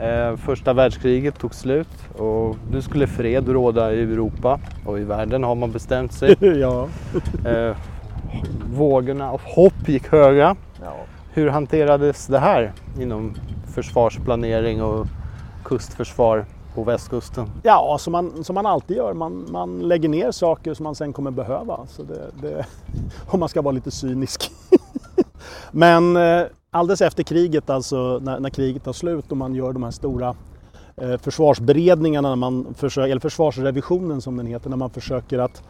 Eh, 0.00 0.36
första 0.36 0.72
världskriget 0.72 1.38
tog 1.38 1.54
slut 1.54 2.18
och 2.18 2.56
nu 2.70 2.82
skulle 2.82 3.06
fred 3.06 3.48
råda 3.48 3.92
i 3.92 4.02
Europa 4.02 4.60
och 4.86 4.98
i 4.98 5.04
världen 5.04 5.44
har 5.44 5.54
man 5.54 5.72
bestämt 5.72 6.12
sig. 6.12 6.36
ja. 6.60 6.88
eh, 7.46 7.76
vågorna 8.74 9.30
av 9.30 9.40
hopp 9.44 9.88
gick 9.88 10.08
höga. 10.08 10.56
Ja. 10.82 10.94
Hur 11.32 11.48
hanterades 11.48 12.26
det 12.26 12.38
här 12.38 12.72
inom 13.00 13.34
försvarsplanering 13.74 14.82
och 14.82 15.06
kustförsvar 15.64 16.44
på 16.74 16.84
västkusten? 16.84 17.46
Ja, 17.62 17.96
som 18.00 18.12
man, 18.12 18.44
som 18.44 18.54
man 18.54 18.66
alltid 18.66 18.96
gör. 18.96 19.12
Man, 19.14 19.46
man 19.50 19.80
lägger 19.80 20.08
ner 20.08 20.30
saker 20.30 20.74
som 20.74 20.84
man 20.84 20.94
sen 20.94 21.12
kommer 21.12 21.30
behöva. 21.30 21.86
Så 21.86 22.02
det, 22.02 22.30
det, 22.42 22.66
om 23.26 23.40
man 23.40 23.48
ska 23.48 23.62
vara 23.62 23.72
lite 23.72 23.90
cynisk. 23.90 24.50
Men 25.70 26.16
eh, 26.16 26.42
alldeles 26.70 27.02
efter 27.02 27.22
kriget, 27.22 27.70
alltså 27.70 28.18
när, 28.22 28.40
när, 28.40 28.50
kriget 28.50 28.84
tar 28.84 28.92
slut 28.92 29.30
och 29.30 29.36
man 29.36 29.54
gör 29.54 29.72
de 29.72 29.82
här 29.82 29.90
stora 29.90 30.34
eh, 30.96 31.16
försvarsberedningarna, 31.16 32.28
när 32.28 32.36
man 32.36 32.74
försöker, 32.74 33.10
eller 33.10 33.20
försvarsrevisionen 33.20 34.20
som 34.20 34.36
den 34.36 34.46
heter, 34.46 34.70
när 34.70 34.76
man 34.76 34.90
försöker 34.90 35.38
att 35.38 35.62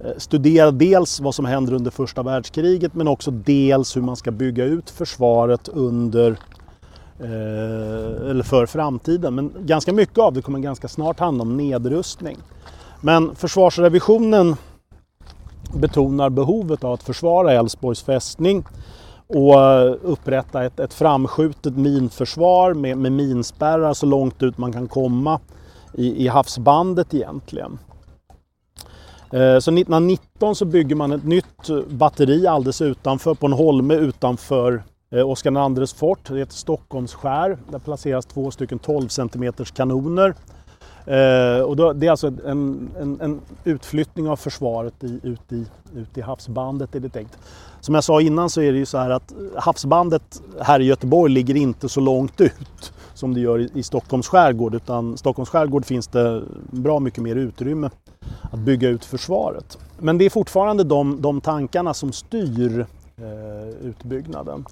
eh, 0.00 0.10
studera 0.16 0.70
dels 0.70 1.20
vad 1.20 1.34
som 1.34 1.44
händer 1.44 1.72
under 1.72 1.90
första 1.90 2.22
världskriget 2.22 2.94
men 2.94 3.08
också 3.08 3.30
dels 3.30 3.96
hur 3.96 4.02
man 4.02 4.16
ska 4.16 4.30
bygga 4.30 4.64
ut 4.64 4.90
försvaret 4.90 5.68
under 5.68 6.36
Eh, 7.20 8.30
eller 8.30 8.42
för 8.42 8.66
framtiden. 8.66 9.34
Men 9.34 9.52
ganska 9.60 9.92
mycket 9.92 10.18
av 10.18 10.32
det 10.32 10.42
kommer 10.42 10.58
ganska 10.58 10.88
snart 10.88 11.20
handla 11.20 11.42
om 11.42 11.56
nedrustning. 11.56 12.36
Men 13.00 13.34
försvarsrevisionen 13.34 14.56
betonar 15.74 16.30
behovet 16.30 16.84
av 16.84 16.92
att 16.92 17.02
försvara 17.02 17.52
Älvsborgs 17.52 18.02
fästning 18.02 18.64
och 19.26 19.62
eh, 19.62 19.94
upprätta 20.02 20.64
ett, 20.64 20.80
ett 20.80 20.94
framskjutet 20.94 21.76
minförsvar 21.76 22.74
med, 22.74 22.98
med 22.98 23.12
minspärrar 23.12 23.94
så 23.94 24.06
långt 24.06 24.42
ut 24.42 24.58
man 24.58 24.72
kan 24.72 24.88
komma 24.88 25.40
i, 25.94 26.24
i 26.24 26.28
havsbandet 26.28 27.14
egentligen. 27.14 27.78
Eh, 29.32 29.58
så 29.58 29.70
1919 29.70 30.54
så 30.54 30.64
bygger 30.64 30.96
man 30.96 31.12
ett 31.12 31.24
nytt 31.24 31.88
batteri 31.88 32.46
alldeles 32.46 32.82
utanför 32.82 33.34
på 33.34 33.46
en 33.46 33.52
holme 33.52 33.94
utanför 33.94 34.82
Eh, 35.14 35.30
Oskar 35.30 35.80
IIs 35.80 35.92
fort. 35.92 36.28
Det 36.28 36.38
heter 36.38 36.54
Stockholmsskär. 36.54 37.58
Där 37.70 37.78
placeras 37.78 38.26
två 38.26 38.50
stycken 38.50 38.78
12 38.78 39.08
cm 39.08 39.52
kanoner 39.74 40.34
Eh, 41.06 41.60
och 41.60 41.76
då, 41.76 41.92
det 41.92 42.06
är 42.06 42.10
alltså 42.10 42.26
en, 42.26 42.90
en, 43.00 43.20
en 43.20 43.40
utflyttning 43.64 44.28
av 44.28 44.36
försvaret 44.36 45.04
i, 45.04 45.20
ut, 45.22 45.52
i, 45.52 45.66
ut 45.94 46.18
i 46.18 46.20
havsbandet 46.20 46.94
är 46.94 47.00
det 47.00 47.08
tänkt. 47.08 47.38
Som 47.80 47.94
jag 47.94 48.04
sa 48.04 48.20
innan 48.20 48.50
så 48.50 48.60
är 48.60 48.72
det 48.72 48.78
ju 48.78 48.86
så 48.86 48.98
här 48.98 49.10
att 49.10 49.32
havsbandet 49.56 50.42
här 50.60 50.80
i 50.80 50.84
Göteborg 50.84 51.32
ligger 51.32 51.54
inte 51.54 51.88
så 51.88 52.00
långt 52.00 52.40
ut 52.40 52.92
som 53.14 53.34
det 53.34 53.40
gör 53.40 53.58
i, 53.58 53.70
i 53.74 53.82
Stockholms 53.82 54.28
skärgård 54.28 54.74
utan 54.74 55.16
Stockholms 55.16 55.48
skärgård 55.48 55.84
finns 55.84 56.06
det 56.06 56.42
bra 56.70 57.00
mycket 57.00 57.22
mer 57.22 57.36
utrymme 57.36 57.90
att 58.40 58.58
bygga 58.58 58.88
ut 58.88 59.04
försvaret. 59.04 59.78
Men 59.98 60.18
det 60.18 60.24
är 60.24 60.30
fortfarande 60.30 60.84
de, 60.84 61.22
de 61.22 61.40
tankarna 61.40 61.94
som 61.94 62.12
styr 62.12 62.86
eh, 63.16 63.86
utbyggnaden. 63.88 64.64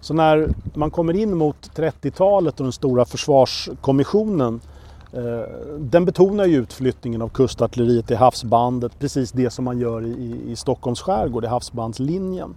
Så 0.00 0.14
när 0.14 0.48
man 0.74 0.90
kommer 0.90 1.16
in 1.16 1.36
mot 1.36 1.70
30-talet 1.74 2.60
och 2.60 2.66
den 2.66 2.72
stora 2.72 3.04
försvarskommissionen 3.04 4.60
eh, 5.12 5.52
den 5.78 6.04
betonar 6.04 6.46
ju 6.46 6.56
utflyttningen 6.56 7.22
av 7.22 7.28
kustartilleriet 7.28 8.10
i 8.10 8.14
havsbandet, 8.14 8.98
precis 8.98 9.32
det 9.32 9.50
som 9.50 9.64
man 9.64 9.78
gör 9.78 10.06
i, 10.06 10.40
i 10.46 10.56
Stockholms 10.56 11.00
skärgård, 11.00 11.44
i 11.44 11.46
havsbandslinjen. 11.46 12.54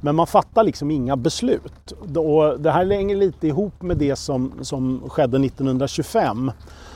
Men 0.00 0.14
man 0.14 0.26
fattar 0.26 0.64
liksom 0.64 0.90
inga 0.90 1.16
beslut. 1.16 1.92
Och 2.16 2.60
det 2.60 2.70
här 2.70 2.86
hänger 2.86 3.16
lite 3.16 3.46
ihop 3.46 3.82
med 3.82 3.96
det 3.96 4.16
som, 4.16 4.52
som 4.60 5.02
skedde 5.08 5.46
1925. 5.46 6.52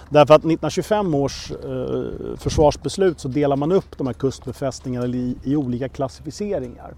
Därför 0.08 0.34
att 0.34 0.40
1925 0.40 1.14
års 1.14 1.50
eh, 1.50 2.36
försvarsbeslut 2.36 3.20
så 3.20 3.28
delar 3.28 3.56
man 3.56 3.72
upp 3.72 3.98
de 3.98 4.06
här 4.06 4.14
kustbefästningarna 4.14 5.06
i, 5.06 5.36
i 5.42 5.56
olika 5.56 5.88
klassificeringar. 5.88 6.94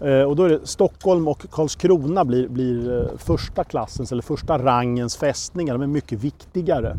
Eh, 0.00 0.22
och 0.22 0.36
då 0.36 0.42
är 0.42 0.48
det 0.48 0.66
Stockholm 0.66 1.28
och 1.28 1.50
Karlskrona 1.50 2.24
blir, 2.24 2.48
blir 2.48 3.00
eh, 3.00 3.18
första 3.18 3.64
klassens 3.64 4.12
eller 4.12 4.22
första 4.22 4.58
rangens 4.58 5.16
fästningar. 5.16 5.74
De 5.74 5.82
är 5.82 5.86
mycket 5.86 6.24
viktigare. 6.24 6.96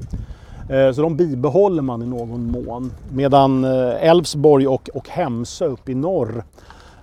Eh, 0.69 0.91
så 0.91 1.01
de 1.01 1.15
bibehåller 1.15 1.81
man 1.81 2.01
i 2.01 2.05
någon 2.05 2.51
mån. 2.51 2.91
Medan 3.13 3.63
Älvsborg 3.63 4.67
och, 4.67 4.89
och 4.93 5.09
Hemsö 5.09 5.65
uppe 5.65 5.91
i 5.91 5.95
norr 5.95 6.43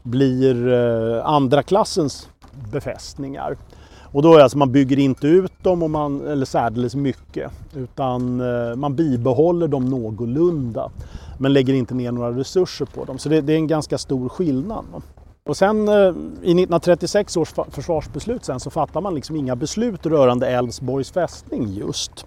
blir 0.02 0.72
andra 1.20 1.62
klassens 1.62 2.28
befästningar. 2.72 3.56
Och 4.02 4.22
då 4.22 4.34
är 4.34 4.40
alltså, 4.40 4.58
man 4.58 4.72
bygger 4.72 4.98
inte 4.98 5.26
ut 5.26 5.52
dem 5.62 5.82
och 5.82 5.90
man, 5.90 6.26
eller 6.26 6.46
särdeles 6.46 6.94
mycket 6.94 7.50
utan 7.76 8.36
man 8.80 8.94
bibehåller 8.94 9.68
dem 9.68 9.84
någorlunda 9.84 10.90
men 11.38 11.52
lägger 11.52 11.74
inte 11.74 11.94
ner 11.94 12.12
några 12.12 12.30
resurser 12.30 12.84
på 12.84 13.04
dem. 13.04 13.18
Så 13.18 13.28
det, 13.28 13.40
det 13.40 13.52
är 13.52 13.56
en 13.56 13.66
ganska 13.66 13.98
stor 13.98 14.28
skillnad. 14.28 14.84
Och 15.44 15.56
sen 15.56 15.88
eh, 15.88 15.94
i 15.94 16.52
1936 16.52 17.36
års 17.36 17.54
försvarsbeslut 17.70 18.44
sen 18.44 18.60
så 18.60 18.70
fattar 18.70 19.00
man 19.00 19.14
liksom 19.14 19.36
inga 19.36 19.56
beslut 19.56 20.06
rörande 20.06 20.48
Älvsborgs 20.48 21.12
fästning 21.12 21.68
just. 21.68 22.26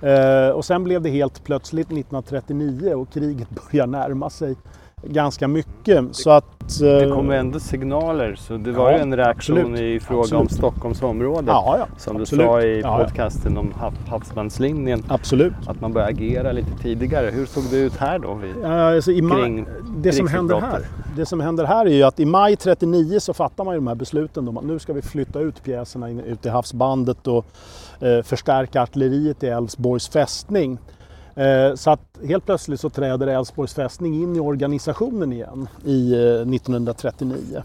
Eh, 0.00 0.48
och 0.48 0.64
sen 0.64 0.84
blev 0.84 1.02
det 1.02 1.10
helt 1.10 1.44
plötsligt 1.44 1.86
1939 1.86 2.94
och 2.94 3.12
kriget 3.12 3.48
börjar 3.70 3.86
närma 3.86 4.30
sig 4.30 4.56
ganska 5.06 5.48
mycket. 5.48 6.04
Så 6.16 6.30
att, 6.30 6.80
eh, 6.82 6.86
Det 6.88 7.10
kom 7.14 7.30
ändå 7.30 7.60
signaler 7.60 8.34
så 8.34 8.56
det 8.56 8.72
var 8.72 8.90
Ja, 8.90 8.96
ju 8.96 9.02
en 9.02 9.16
reaktion 9.16 9.58
absolut. 9.58 9.80
i 9.80 10.00
fråga 10.00 10.18
om 10.20 10.22
Absolut. 10.42 10.52
Stockholmsområdet. 10.52 11.46
ja, 11.46 11.76
ja, 11.78 11.86
Som 11.98 12.16
absolut. 12.16 12.40
du 12.40 12.46
sa 12.46 12.62
i 12.62 12.82
podcasten 12.82 13.58
om 13.58 13.72
hav, 13.72 13.94
havsbandslinjen. 14.08 15.04
Absolut. 15.08 15.52
Att 15.66 15.80
man 15.80 15.92
börjar 15.92 16.08
agera 16.08 16.52
lite 16.52 16.70
tidigare. 16.82 17.30
Hur 17.30 17.46
såg 17.46 17.64
det 17.70 17.76
ut 17.76 17.96
här 17.96 18.18
då? 18.18 18.34
Vid, 18.34 18.54
Ja, 18.62 18.94
Alltså 18.94 19.10
i 19.12 19.22
maj, 19.22 19.42
Kring 19.42 19.66
det, 19.96 20.12
som 20.12 20.28
händer 20.28 20.60
här, 20.60 20.80
det 21.16 21.26
som 21.26 21.40
händer 21.40 21.64
här 21.64 21.86
är 21.86 21.90
ju 21.90 22.02
att 22.02 22.20
i 22.20 22.24
maj 22.24 22.56
39 22.56 23.20
så 23.20 23.34
fattar 23.34 23.64
man 23.64 23.74
ju 23.74 23.80
de 23.80 23.86
här 23.86 23.94
besluten 23.94 24.48
om 24.48 24.58
att 24.58 24.64
nu 24.64 24.78
ska 24.78 24.92
vi 24.92 25.02
flytta 25.02 25.40
ut 25.40 25.62
pjäserna 25.64 26.10
in, 26.10 26.20
ut 26.20 26.46
i 26.46 26.48
havsbandet 26.48 27.26
och 27.26 27.46
eh, 28.00 28.22
förstärka 28.22 28.82
artilleriet 28.82 29.42
i 29.42 29.46
Älvsborgs 29.48 30.08
fästning. 30.08 30.78
Eh, 31.36 31.74
så 31.74 31.90
att 31.90 32.18
helt 32.26 32.46
plötsligt 32.46 32.80
så 32.80 32.90
träder 32.90 33.26
Älvsborgs 33.26 33.74
fästning 33.74 34.22
in 34.22 34.36
i 34.36 34.40
organisationen 34.40 35.32
igen 35.32 35.68
i 35.84 36.12
eh, 36.12 36.18
1939. 36.20 37.62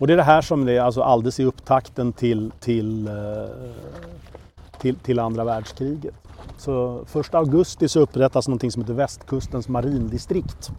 Och 0.00 0.06
det 0.06 0.12
är 0.12 0.16
det 0.16 0.22
här 0.22 0.42
som 0.42 0.68
är 0.68 0.80
alltså 0.80 1.02
alldeles 1.02 1.40
i 1.40 1.44
upptakten 1.44 2.12
till, 2.12 2.52
till, 2.60 3.08
eh, 3.08 3.14
till, 4.80 4.96
till 4.96 5.18
andra 5.18 5.44
världskriget. 5.44 6.14
Så 6.58 7.04
1 7.20 7.34
augusti 7.34 7.88
så 7.88 8.00
upprättas 8.00 8.48
någonting 8.48 8.70
som 8.70 8.82
heter 8.82 8.94
Västkustens 8.94 9.68
marindistrikt 9.68 10.70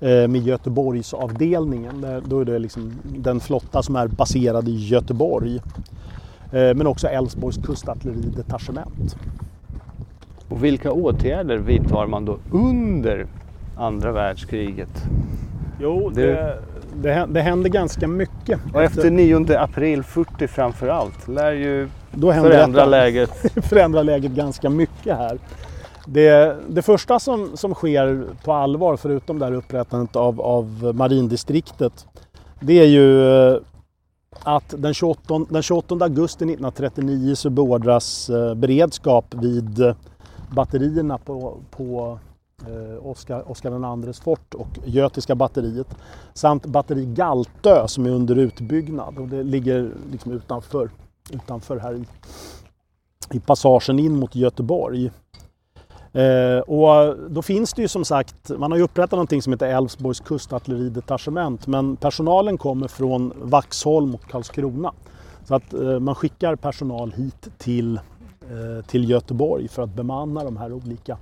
eh, 0.00 0.28
med 0.28 0.36
Göteborgsavdelningen. 0.36 2.22
Då 2.26 2.40
är 2.40 2.44
det 2.44 2.58
liksom 2.58 2.92
den 3.04 3.40
flotta 3.40 3.82
som 3.82 3.96
är 3.96 4.08
baserad 4.08 4.68
i 4.68 4.86
Göteborg. 4.86 5.56
Eh, 6.52 6.74
men 6.74 6.86
också 6.86 7.08
Älvsborgs 7.08 7.56
kustartilleridetachement. 7.56 9.16
Och 10.48 10.64
vilka 10.64 10.92
åtgärder 10.92 11.56
vidtar 11.56 12.06
man 12.06 12.24
då 12.24 12.38
under 12.52 13.26
andra 13.76 14.12
världskriget? 14.12 15.02
Jo, 15.80 16.10
Det- 16.14 16.22
det, 16.26 16.58
det, 17.02 17.08
hä- 17.12 17.26
det 17.32 17.40
händer 17.40 17.70
ganska 17.70 18.08
mycket. 18.08 18.60
Och 18.74 18.82
efter 18.82 19.10
9 19.10 19.56
april 19.58 20.02
40 20.02 20.46
framför 20.48 20.88
allt 20.88 21.28
lär 21.28 21.52
ju 21.52 21.88
Då 22.12 22.32
förändra 22.32 22.66
detta. 22.66 22.86
läget. 22.86 23.30
förändrar 23.64 24.04
läget 24.04 24.32
ganska 24.32 24.70
mycket 24.70 25.16
här. 25.16 25.38
Det, 26.06 26.56
det 26.68 26.82
första 26.82 27.18
som, 27.18 27.50
som 27.56 27.74
sker 27.74 28.24
på 28.44 28.52
allvar, 28.52 28.96
förutom 28.96 29.38
det 29.38 29.44
här 29.44 29.52
upprättandet 29.52 30.16
av, 30.16 30.40
av 30.40 30.92
marindistriktet, 30.94 32.06
det 32.60 32.72
är 32.80 32.86
ju 32.86 33.28
eh, 33.52 33.56
att 34.42 34.74
den 34.78 34.94
28, 34.94 35.46
den 35.50 35.62
28 35.62 35.94
augusti 36.00 36.44
1939 36.44 37.34
så 37.34 37.50
beordras 37.50 38.30
eh, 38.30 38.54
beredskap 38.54 39.34
vid 39.34 39.94
batterierna 40.50 41.18
på, 41.18 41.56
på 41.70 42.18
eh, 42.66 43.06
Oskar, 43.06 43.50
Oskar 43.50 44.06
IIs 44.06 44.20
fort 44.20 44.54
och 44.54 44.68
Götiska 44.84 45.34
batteriet 45.34 45.96
samt 46.34 46.66
batteri 46.66 47.06
Galtö 47.06 47.88
som 47.88 48.06
är 48.06 48.10
under 48.10 48.36
utbyggnad 48.36 49.18
och 49.18 49.28
det 49.28 49.42
ligger 49.42 49.90
liksom 50.10 50.32
utanför, 50.32 50.90
utanför 51.30 51.78
här 51.78 51.94
i 51.94 52.04
i 53.30 53.40
passagen 53.40 53.98
in 53.98 54.16
mot 54.16 54.34
Göteborg. 54.34 55.10
Eh, 56.12 56.58
och 56.58 57.16
då 57.30 57.42
finns 57.42 57.72
det 57.72 57.82
ju 57.82 57.88
som 57.88 58.04
sagt, 58.04 58.50
man 58.58 58.70
har 58.70 58.78
ju 58.78 58.84
upprättat 58.84 59.12
någonting 59.12 59.42
som 59.42 59.52
heter 59.52 59.68
Älvsborgs 59.68 60.20
kustartilleridetachement 60.20 61.66
men 61.66 61.96
personalen 61.96 62.58
kommer 62.58 62.88
från 62.88 63.32
Vaxholm 63.36 64.14
och 64.14 64.22
Karlskrona. 64.30 64.92
Så 65.44 65.54
att 65.54 65.74
eh, 65.74 66.00
man 66.00 66.14
skickar 66.14 66.56
personal 66.56 67.12
hit 67.12 67.48
till, 67.58 68.00
Eh, 68.50 68.82
till 68.84 69.10
Göteborg 69.10 69.68
för 69.68 69.82
att 69.82 69.94
bemanna 69.94 70.44
de 70.44 70.56
här 70.56 70.72
olika 70.72 71.18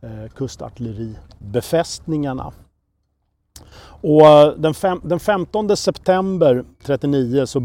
eh, 0.00 0.28
kustartilleribefästningarna. 0.34 2.52
Och 4.00 4.26
eh, 4.26 4.54
den, 4.56 4.74
fem, 4.74 5.00
den 5.04 5.20
15 5.20 5.76
september 5.76 6.64
39 6.82 7.46
så 7.46 7.62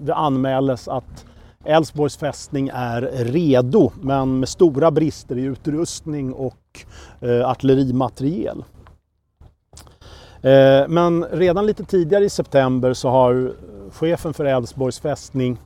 det 0.00 0.14
anmäles 0.14 0.88
att 0.88 1.26
Älvsborgs 1.64 2.16
fästning 2.16 2.70
är 2.74 3.02
redo 3.24 3.92
men 4.00 4.40
med 4.40 4.48
stora 4.48 4.90
brister 4.90 5.38
i 5.38 5.42
utrustning 5.42 6.32
och 6.32 6.84
eh, 7.20 7.48
artillerimateriel. 7.48 8.64
Eh, 10.42 10.88
men 10.88 11.24
redan 11.24 11.66
lite 11.66 11.84
tidigare 11.84 12.24
i 12.24 12.30
september 12.30 12.92
så 12.92 13.08
har 13.08 13.52
chefen 13.92 14.34
för 14.34 14.44
Älvsborgs 14.44 15.00
fästning 15.00 15.58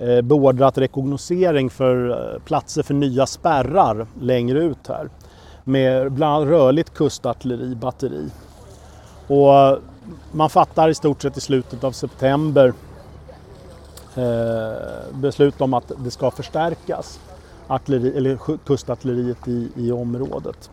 Eh, 0.00 0.22
beordrat 0.22 0.78
rekognosering 0.78 1.70
för 1.70 2.10
eh, 2.10 2.40
platser 2.42 2.82
för 2.82 2.94
nya 2.94 3.26
spärrar 3.26 4.06
längre 4.20 4.58
ut 4.58 4.88
här. 4.88 5.08
Med 5.64 6.12
bland 6.12 6.34
annat 6.34 6.48
rörligt 6.48 6.94
kustartilleribatteri. 6.94 8.30
Och 9.26 9.54
eh, 9.54 9.78
man 10.32 10.50
fattar 10.50 10.88
i 10.88 10.94
stort 10.94 11.22
sett 11.22 11.36
i 11.36 11.40
slutet 11.40 11.84
av 11.84 11.92
september 11.92 12.72
eh, 14.14 15.14
beslut 15.14 15.60
om 15.60 15.74
att 15.74 15.92
det 16.04 16.10
ska 16.10 16.30
förstärkas 16.30 17.20
artilleri, 17.66 18.16
eller 18.16 18.38
kustartilleriet 18.66 19.48
i, 19.48 19.68
i 19.76 19.92
området. 19.92 20.70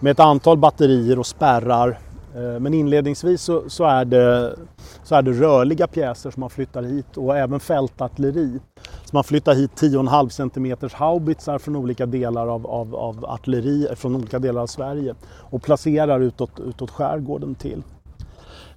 Med 0.00 0.10
ett 0.10 0.20
antal 0.20 0.58
batterier 0.58 1.18
och 1.18 1.26
spärrar. 1.26 1.98
Eh, 2.34 2.60
men 2.60 2.74
inledningsvis 2.74 3.42
så, 3.42 3.70
så, 3.70 3.84
är 3.84 4.04
det, 4.04 4.56
så 5.02 5.14
är 5.14 5.22
det 5.22 5.32
rörliga 5.32 5.86
pjäser 5.86 6.30
som 6.30 6.40
man 6.40 6.50
flyttar 6.50 6.82
hit 6.82 7.16
och 7.16 7.36
även 7.36 7.60
fältartilleri. 7.60 8.60
Så 9.04 9.16
man 9.16 9.24
flyttar 9.24 9.54
hit 9.54 9.70
10,5 9.74 10.28
cm 10.28 10.90
haubitsar 10.92 11.58
från 11.58 11.76
olika 11.76 12.06
delar 12.06 12.46
av, 12.46 12.66
av, 12.66 12.96
av 12.96 13.24
artilleri 13.24 13.86
eh, 13.90 13.94
från 13.94 14.16
olika 14.16 14.38
delar 14.38 14.62
av 14.62 14.66
Sverige 14.66 15.14
och 15.24 15.62
placerar 15.62 16.20
utåt, 16.20 16.60
utåt 16.60 16.90
skärgården 16.90 17.54
till. 17.54 17.82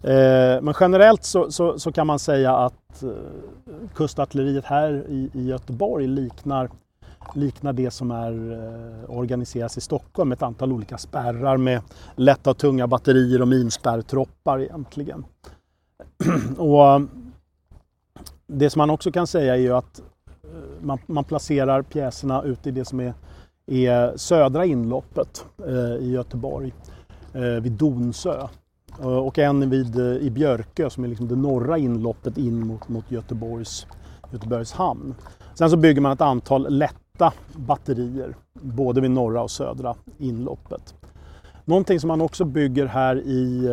Eh, 0.01 0.61
men 0.61 0.73
generellt 0.79 1.23
så, 1.23 1.51
så, 1.51 1.79
så 1.79 1.91
kan 1.91 2.07
man 2.07 2.19
säga 2.19 2.57
att 2.57 3.03
kustartilleriet 3.95 4.65
här 4.65 5.05
i, 5.09 5.29
i 5.33 5.47
Göteborg 5.47 6.07
liknar, 6.07 6.69
liknar 7.35 7.73
det 7.73 7.91
som 7.91 8.11
är 8.11 8.51
eh, 8.51 9.17
organiseras 9.17 9.77
i 9.77 9.81
Stockholm 9.81 10.29
med 10.29 10.35
ett 10.35 10.43
antal 10.43 10.71
olika 10.71 10.97
spärrar 10.97 11.57
med 11.57 11.81
lätta 12.15 12.49
och 12.49 12.57
tunga 12.57 12.87
batterier 12.87 13.41
och 13.41 13.47
minspärrtroppar 13.47 14.59
egentligen. 14.59 15.25
och 16.57 16.85
eh, 16.85 17.01
det 18.47 18.69
som 18.69 18.79
man 18.79 18.89
också 18.89 19.11
kan 19.11 19.27
säga 19.27 19.53
är 19.53 19.59
ju 19.59 19.73
att 19.73 19.99
eh, 20.43 20.85
man, 20.85 20.97
man 21.05 21.23
placerar 21.23 21.81
pjäserna 21.81 22.43
ute 22.43 22.69
i 22.69 22.71
det 22.71 22.85
som 22.85 22.99
är, 22.99 23.13
är 23.65 24.17
södra 24.17 24.65
inloppet 24.65 25.45
eh, 25.67 26.05
i 26.05 26.11
Göteborg, 26.11 26.73
eh, 27.33 27.41
vid 27.41 27.71
Donsö. 27.71 28.47
Och 28.99 29.39
en 29.39 29.69
vid, 29.69 29.95
i 29.99 30.29
Björkö 30.29 30.89
som 30.89 31.03
är 31.03 31.07
liksom 31.07 31.27
det 31.27 31.35
norra 31.35 31.77
inloppet 31.77 32.37
in 32.37 32.67
mot, 32.67 32.89
mot 32.89 33.11
Göteborgs, 33.11 33.87
Göteborgs 34.31 34.71
hamn. 34.71 35.15
Sen 35.53 35.69
så 35.69 35.77
bygger 35.77 36.01
man 36.01 36.11
ett 36.11 36.21
antal 36.21 36.77
lätta 36.77 37.02
batterier 37.55 38.35
både 38.53 39.01
vid 39.01 39.11
norra 39.11 39.41
och 39.41 39.51
södra 39.51 39.95
inloppet. 40.17 40.95
Någonting 41.65 41.99
som 41.99 42.07
man 42.07 42.21
också 42.21 42.45
bygger 42.45 42.85
här 42.85 43.15
i, 43.15 43.65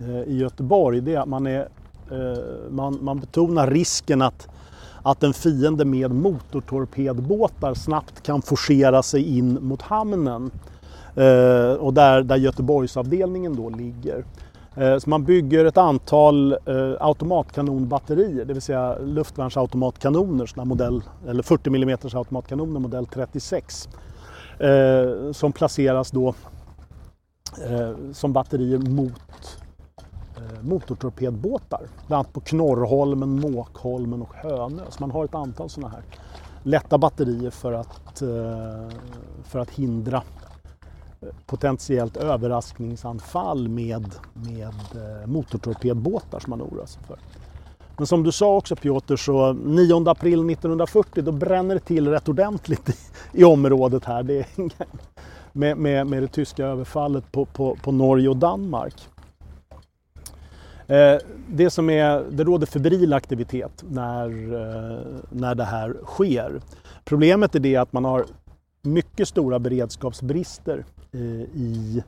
eh, 0.00 0.20
i 0.26 0.36
Göteborg 0.36 1.00
det 1.00 1.14
är 1.14 1.20
att 1.20 1.28
man, 1.28 1.46
är, 1.46 1.68
eh, 2.10 2.70
man, 2.70 2.98
man 3.02 3.20
betonar 3.20 3.70
risken 3.70 4.22
att, 4.22 4.48
att 5.02 5.22
en 5.22 5.32
fiende 5.32 5.84
med 5.84 6.10
motortorpedbåtar 6.10 7.74
snabbt 7.74 8.22
kan 8.22 8.42
forcera 8.42 9.02
sig 9.02 9.38
in 9.38 9.58
mot 9.62 9.82
hamnen. 9.82 10.50
Eh, 11.14 11.72
och 11.72 11.94
där, 11.94 12.22
där 12.22 12.36
Göteborgsavdelningen 12.36 13.56
då 13.56 13.70
ligger. 13.70 14.24
Eh, 14.76 14.98
så 14.98 15.10
man 15.10 15.24
bygger 15.24 15.64
ett 15.64 15.76
antal 15.76 16.52
eh, 16.52 16.92
automatkanonbatterier, 17.00 18.44
det 18.44 18.52
vill 18.52 18.62
säga 18.62 18.98
luftvärnsautomatkanoner, 18.98 20.46
såna 20.46 20.64
modell, 20.64 21.02
eller 21.28 21.42
40 21.42 21.68
mm 21.68 21.98
automatkanoner 22.14 22.80
modell 22.80 23.06
36. 23.06 23.88
Eh, 24.58 25.32
som 25.32 25.52
placeras 25.52 26.10
då 26.10 26.34
som 28.12 28.32
batterier 28.32 28.78
mot 28.78 29.58
motortorpedbåtar. 30.60 31.80
Bland 32.06 32.18
annat 32.18 32.32
på 32.32 32.40
Knorrholmen, 32.40 33.40
Måkholmen 33.40 34.22
och 34.22 34.34
Hönö. 34.34 34.82
Så 34.88 34.96
man 35.00 35.10
har 35.10 35.24
ett 35.24 35.34
antal 35.34 35.70
sådana 35.70 35.94
här 35.94 36.02
lätta 36.62 36.98
batterier 36.98 37.50
för 37.50 37.72
att, 37.72 38.22
för 39.44 39.58
att 39.58 39.70
hindra 39.70 40.22
potentiellt 41.46 42.16
överraskningsanfall 42.16 43.68
med, 43.68 44.14
med 44.32 44.74
eh, 44.94 45.26
motortorpedbåtar 45.26 46.40
som 46.40 46.50
man 46.50 46.62
oroar 46.62 46.86
sig 46.86 47.02
för. 47.02 47.18
Men 47.96 48.06
som 48.06 48.22
du 48.22 48.32
sa 48.32 48.56
också 48.56 48.76
Piotr, 48.76 49.16
så 49.16 49.52
9 49.52 50.08
april 50.08 50.50
1940 50.50 51.22
då 51.22 51.32
bränner 51.32 51.74
det 51.74 51.80
till 51.80 52.08
rätt 52.08 52.28
ordentligt 52.28 52.88
i, 52.88 52.94
i 53.32 53.44
området 53.44 54.04
här. 54.04 54.22
Det 54.22 54.38
är, 54.38 54.46
med, 55.52 55.76
med, 55.78 56.06
med 56.06 56.22
det 56.22 56.28
tyska 56.28 56.66
överfallet 56.66 57.32
på, 57.32 57.44
på, 57.44 57.76
på 57.82 57.92
Norge 57.92 58.28
och 58.28 58.36
Danmark. 58.36 59.08
Eh, 60.86 61.16
det, 61.48 61.70
som 61.70 61.90
är, 61.90 62.24
det 62.30 62.44
råder 62.44 62.66
febril 62.66 63.12
aktivitet 63.12 63.84
när, 63.88 64.28
eh, 64.28 64.98
när 65.30 65.54
det 65.54 65.64
här 65.64 65.96
sker. 66.04 66.60
Problemet 67.04 67.54
är 67.54 67.60
det 67.60 67.76
att 67.76 67.92
man 67.92 68.04
har 68.04 68.24
mycket 68.82 69.28
stora 69.28 69.58
beredskapsbrister 69.58 70.84
Eh, 71.14 71.20
eh, 71.20 71.46
i, 71.54 72.02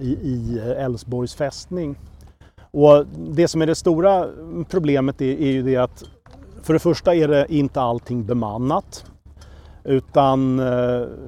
i, 0.00 0.08
i 0.22 0.58
Älvsborgs 0.58 1.34
fästning. 1.34 1.98
Och 2.70 3.06
det 3.06 3.48
som 3.48 3.62
är 3.62 3.66
det 3.66 3.74
stora 3.74 4.28
problemet 4.68 5.20
är, 5.20 5.40
är 5.40 5.50
ju 5.50 5.62
det 5.62 5.76
att 5.76 6.04
för 6.62 6.72
det 6.72 6.78
första 6.78 7.14
är 7.14 7.28
det 7.28 7.46
inte 7.48 7.80
allting 7.80 8.26
bemannat. 8.26 9.04
Utan 9.84 10.54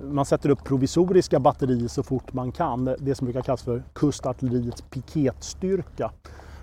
man 0.02 0.24
sätter 0.24 0.50
upp 0.50 0.64
provisoriska 0.64 1.40
batterier 1.40 1.88
så 1.88 2.02
fort 2.02 2.32
man 2.32 2.52
kan. 2.52 2.84
Det 2.98 3.14
som 3.14 3.24
brukar 3.24 3.42
kallas 3.42 3.62
för 3.62 3.82
kustartilleriets 3.92 4.82
piketstyrka. 4.82 6.10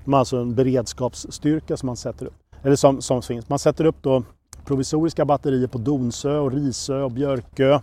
De 0.05 0.13
är 0.13 0.17
alltså 0.17 0.37
en 0.37 0.55
beredskapsstyrka 0.55 1.77
som 1.77 1.87
man 1.87 1.97
sätter 1.97 2.25
upp. 2.25 2.33
Eller 2.63 2.75
som, 2.75 3.01
som 3.01 3.21
finns. 3.21 3.49
Man 3.49 3.59
sätter 3.59 3.85
upp 3.85 3.97
då 4.01 4.23
provisoriska 4.65 5.25
batterier 5.25 5.67
på 5.67 5.77
Donsö 5.77 6.37
och 6.37 6.51
Risö 6.51 7.01
och 7.01 7.11
Björkö. 7.11 7.79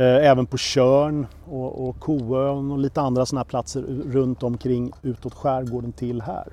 Eh, 0.00 0.30
även 0.30 0.46
på 0.46 0.56
Körn 0.58 1.26
och, 1.44 1.88
och 1.88 2.00
Koön 2.00 2.70
och 2.70 2.78
lite 2.78 3.00
andra 3.00 3.26
sådana 3.26 3.40
här 3.40 3.44
platser 3.44 3.82
runt 4.12 4.42
omkring 4.42 4.92
utåt 5.02 5.34
skärgården 5.34 5.92
till 5.92 6.22
här. 6.22 6.52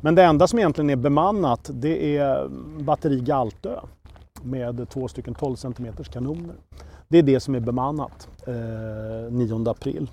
Men 0.00 0.14
det 0.14 0.22
enda 0.22 0.46
som 0.46 0.58
egentligen 0.58 0.90
är 0.90 0.96
bemannat 0.96 1.70
det 1.72 2.16
är 2.16 2.40
mm, 2.40 2.84
batteri 2.84 3.20
Galtö 3.20 3.80
med 4.42 4.88
två 4.88 5.08
stycken 5.08 5.34
12 5.34 5.56
cm 5.56 5.86
kanoner. 6.12 6.54
Det 7.08 7.18
är 7.18 7.22
det 7.22 7.40
som 7.40 7.54
är 7.54 7.60
bemannat 7.60 8.28
eh, 8.46 9.32
9 9.32 9.70
april. 9.70 10.10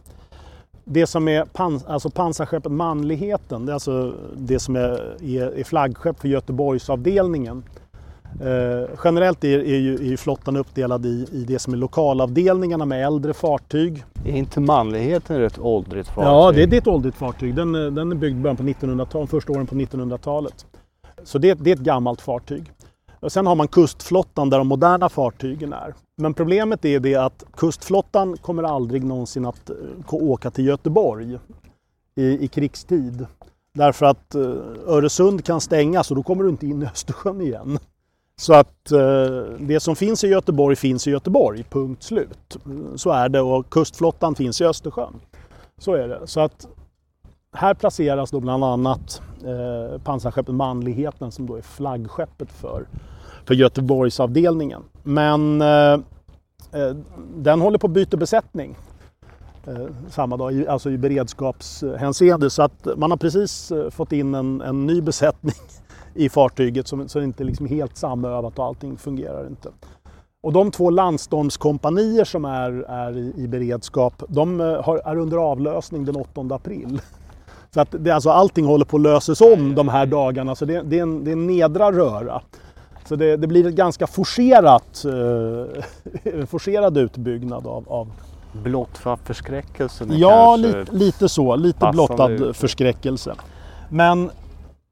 Det 0.83 1.07
som 1.07 1.27
är 1.27 1.45
pans 1.45 1.85
alltså 1.85 2.09
pansarskeppet 2.09 2.71
Manligheten, 2.71 3.65
det 3.65 3.71
är 3.71 3.73
alltså 3.73 4.13
det 4.35 4.59
som 4.59 4.75
är, 4.75 5.23
är, 5.23 5.59
är 5.59 5.63
flaggskepp 5.63 6.19
för 6.19 6.27
Göteborgsavdelningen. 6.27 7.63
Eh, 8.41 8.89
generellt 9.03 9.43
är, 9.43 9.59
är, 9.59 9.77
ju, 9.77 9.95
är 9.95 10.09
ju 10.09 10.17
flottan 10.17 10.57
uppdelad 10.57 11.05
i, 11.05 11.27
i 11.31 11.43
det 11.47 11.59
som 11.59 11.73
är 11.73 11.77
lokalavdelningarna 11.77 12.85
med 12.85 13.05
äldre 13.05 13.33
fartyg. 13.33 14.05
Är 14.25 14.31
inte 14.31 14.59
Manligheten 14.59 15.43
ett 15.43 15.59
åldrigt 15.59 16.09
fartyg? 16.09 16.23
Ja, 16.23 16.51
det, 16.51 16.65
det 16.65 16.75
är 16.75 16.81
ett 16.81 16.87
åldrigt 16.87 17.17
fartyg. 17.17 17.55
Den, 17.55 17.71
den 17.71 18.11
är 18.11 18.15
byggd 18.15 18.41
början 18.41 18.57
på 18.57 18.63
1900-talet, 18.63 19.29
första 19.29 19.51
åren 19.51 19.67
på 19.67 19.75
1900-talet. 19.75 20.65
Så 21.23 21.37
det, 21.37 21.53
det 21.53 21.71
är 21.71 21.75
ett 21.75 21.81
gammalt 21.81 22.21
fartyg. 22.21 22.71
Och 23.19 23.31
sen 23.31 23.47
har 23.47 23.55
man 23.55 23.67
kustflottan 23.67 24.49
där 24.49 24.57
de 24.57 24.67
moderna 24.67 25.09
fartygen 25.09 25.73
är. 25.73 25.93
Men 26.17 26.33
problemet 26.33 26.85
är 26.85 26.99
det 26.99 27.15
att 27.15 27.43
kustflottan 27.55 28.37
kommer 28.37 28.63
aldrig 28.63 29.03
någonsin 29.03 29.45
att 29.45 29.69
eh, 29.69 30.13
åka 30.13 30.51
till 30.51 30.65
Göteborg 30.65 31.39
i, 32.15 32.45
i 32.45 32.47
krigstid. 32.47 33.25
Därför 33.73 34.05
att 34.05 34.35
eh, 34.35 34.41
Öresund 34.87 35.45
kan 35.45 35.61
stängas 35.61 36.11
och 36.11 36.15
då 36.15 36.23
kommer 36.23 36.43
du 36.43 36.49
inte 36.49 36.67
in 36.67 36.83
i 36.83 36.85
Östersjön 36.85 37.41
igen. 37.41 37.79
Så 38.39 38.53
att 38.53 38.91
eh, 38.91 38.99
det 39.59 39.79
som 39.79 39.95
finns 39.95 40.23
i 40.23 40.27
Göteborg 40.27 40.75
finns 40.75 41.07
i 41.07 41.11
Göteborg, 41.11 41.63
punkt 41.63 42.03
slut. 42.03 42.57
Så 42.95 43.11
är 43.11 43.29
det 43.29 43.41
och 43.41 43.69
kustflottan 43.69 44.35
finns 44.35 44.61
i 44.61 44.65
Östersjön. 44.65 45.13
Så 45.77 45.93
är 45.93 46.07
det. 46.07 46.27
Så 46.27 46.39
att 46.39 46.67
här 47.53 47.73
placeras 47.73 48.31
då 48.31 48.39
bland 48.39 48.63
annat 48.63 49.21
eh, 49.45 50.01
pansarskeppet 50.01 50.55
Manligheten 50.55 51.31
som 51.31 51.45
då 51.45 51.55
är 51.55 51.61
flaggskeppet 51.61 52.51
för, 52.51 52.87
för 53.45 53.53
Göteborgsavdelningen. 53.53 54.83
Men 55.03 55.61
eh, 55.61 55.93
eh 56.71 56.95
den 57.35 57.61
håller 57.61 57.77
på 57.77 57.87
att 57.87 57.93
byta 57.93 58.17
besättning 58.17 58.77
eh, 59.67 59.87
samma 60.09 60.37
dag, 60.37 60.67
alltså 60.67 60.89
i 60.89 60.97
beredskapshänseende. 60.97 62.49
Så 62.49 62.61
att 62.61 62.87
man 62.97 63.11
har 63.11 63.17
precis 63.17 63.71
eh, 63.71 63.89
fått 63.89 64.11
in 64.11 64.35
en, 64.35 64.61
en 64.61 64.85
ny 64.85 65.01
besättning 65.01 65.55
i 66.17 66.29
fartyget 66.29 66.87
så, 66.87 67.07
så 67.07 67.19
det 67.19 67.25
inte 67.25 67.43
liksom 67.43 67.65
helt 67.65 67.97
samövat 67.97 68.59
och 68.59 68.65
allting 68.65 68.97
fungerar 68.97 69.47
inte. 69.47 69.69
Och 70.41 70.53
de 70.53 70.71
två 70.71 70.89
landstormskompanier 70.89 72.23
som 72.23 72.45
är, 72.45 72.71
är 72.89 73.17
i, 73.17 73.33
i 73.37 73.47
beredskap, 73.47 74.23
de 74.27 74.61
eh, 74.61 74.83
har, 74.83 75.01
är 75.05 75.17
under 75.17 75.37
avlösning 75.37 76.05
den 76.05 76.15
8 76.15 76.41
april. 76.55 77.01
Så 77.73 77.81
att 77.81 77.95
det, 77.99 78.11
alltså 78.11 78.29
allting 78.29 78.65
håller 78.65 78.85
på 78.85 78.97
att 78.97 79.03
löses 79.03 79.41
om 79.41 79.75
de 79.75 79.87
här 79.87 80.05
dagarna, 80.05 80.55
så 80.55 80.65
det, 80.65 80.81
det 80.81 80.97
är, 80.97 81.01
en, 81.01 81.23
det 81.23 81.31
är 81.31 81.33
en 81.33 81.47
nedra 81.47 81.91
röra. 81.91 82.41
Så 83.05 83.15
det, 83.15 83.37
det 83.37 83.47
blir 83.47 83.67
ett 83.67 83.75
ganska 83.75 84.07
forcerat, 84.07 85.05
eh, 85.05 86.45
forcerad 86.45 86.97
utbyggnad 86.97 87.67
av, 87.67 87.83
av 87.87 88.11
Blott 88.63 88.97
för 88.97 89.15
förskräckelsen? 89.15 90.07
Ja, 90.11 90.55
lite, 90.55 90.85
lite 90.91 91.29
så. 91.29 91.55
Lite 91.55 91.89
blottad 91.91 92.29
ut. 92.29 92.57
förskräckelse. 92.57 93.35
Men 93.89 94.31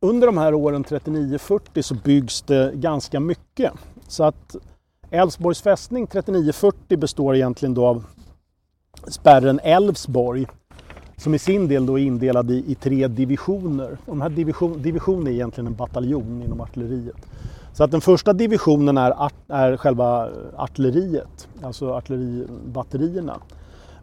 under 0.09 0.27
de 0.27 0.37
här 0.37 0.53
åren 0.53 0.83
39-40 0.83 1.81
så 1.81 1.95
byggs 1.95 2.41
det 2.41 2.71
ganska 2.75 3.19
mycket. 3.19 3.73
Så 4.07 4.23
att 4.23 4.55
Älvsborgs 5.09 5.61
fästning 5.61 6.07
39-40 6.07 6.97
består 6.97 7.35
egentligen 7.35 7.73
då 7.73 7.85
av 7.85 8.03
spärren 9.07 9.59
Älvsborg 9.63 10.45
som 11.17 11.33
i 11.33 11.39
sin 11.39 11.67
del 11.67 11.85
då 11.85 11.99
är 11.99 12.03
indelad 12.03 12.51
i, 12.51 12.71
i 12.71 12.75
tre 12.75 13.07
divisioner. 13.07 13.97
De 14.05 14.21
här 14.21 14.29
division, 14.29 14.81
division 14.81 15.27
är 15.27 15.31
egentligen 15.31 15.67
en 15.67 15.75
bataljon 15.75 16.43
inom 16.45 16.61
artilleriet. 16.61 17.15
Så 17.73 17.83
att 17.83 17.91
den 17.91 18.01
första 18.01 18.33
divisionen 18.33 18.97
är, 18.97 19.11
art, 19.25 19.33
är 19.47 19.77
själva 19.77 20.29
artilleriet, 20.55 21.47
alltså 21.61 21.93
artilleribatterierna 21.93 23.37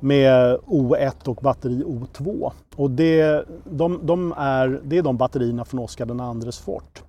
med 0.03 0.59
O1 0.59 1.29
och 1.29 1.37
batteri 1.43 1.83
O2. 1.85 2.53
Och 2.77 2.91
det, 2.91 3.45
de, 3.65 4.01
de 4.03 4.35
är, 4.37 4.81
det 4.85 4.99
är 4.99 5.03
de 5.03 5.17
batterierna 5.17 5.65
från 5.65 5.81
Oscar 5.81 6.45
IIs 6.45 6.59
fort. 6.59 7.03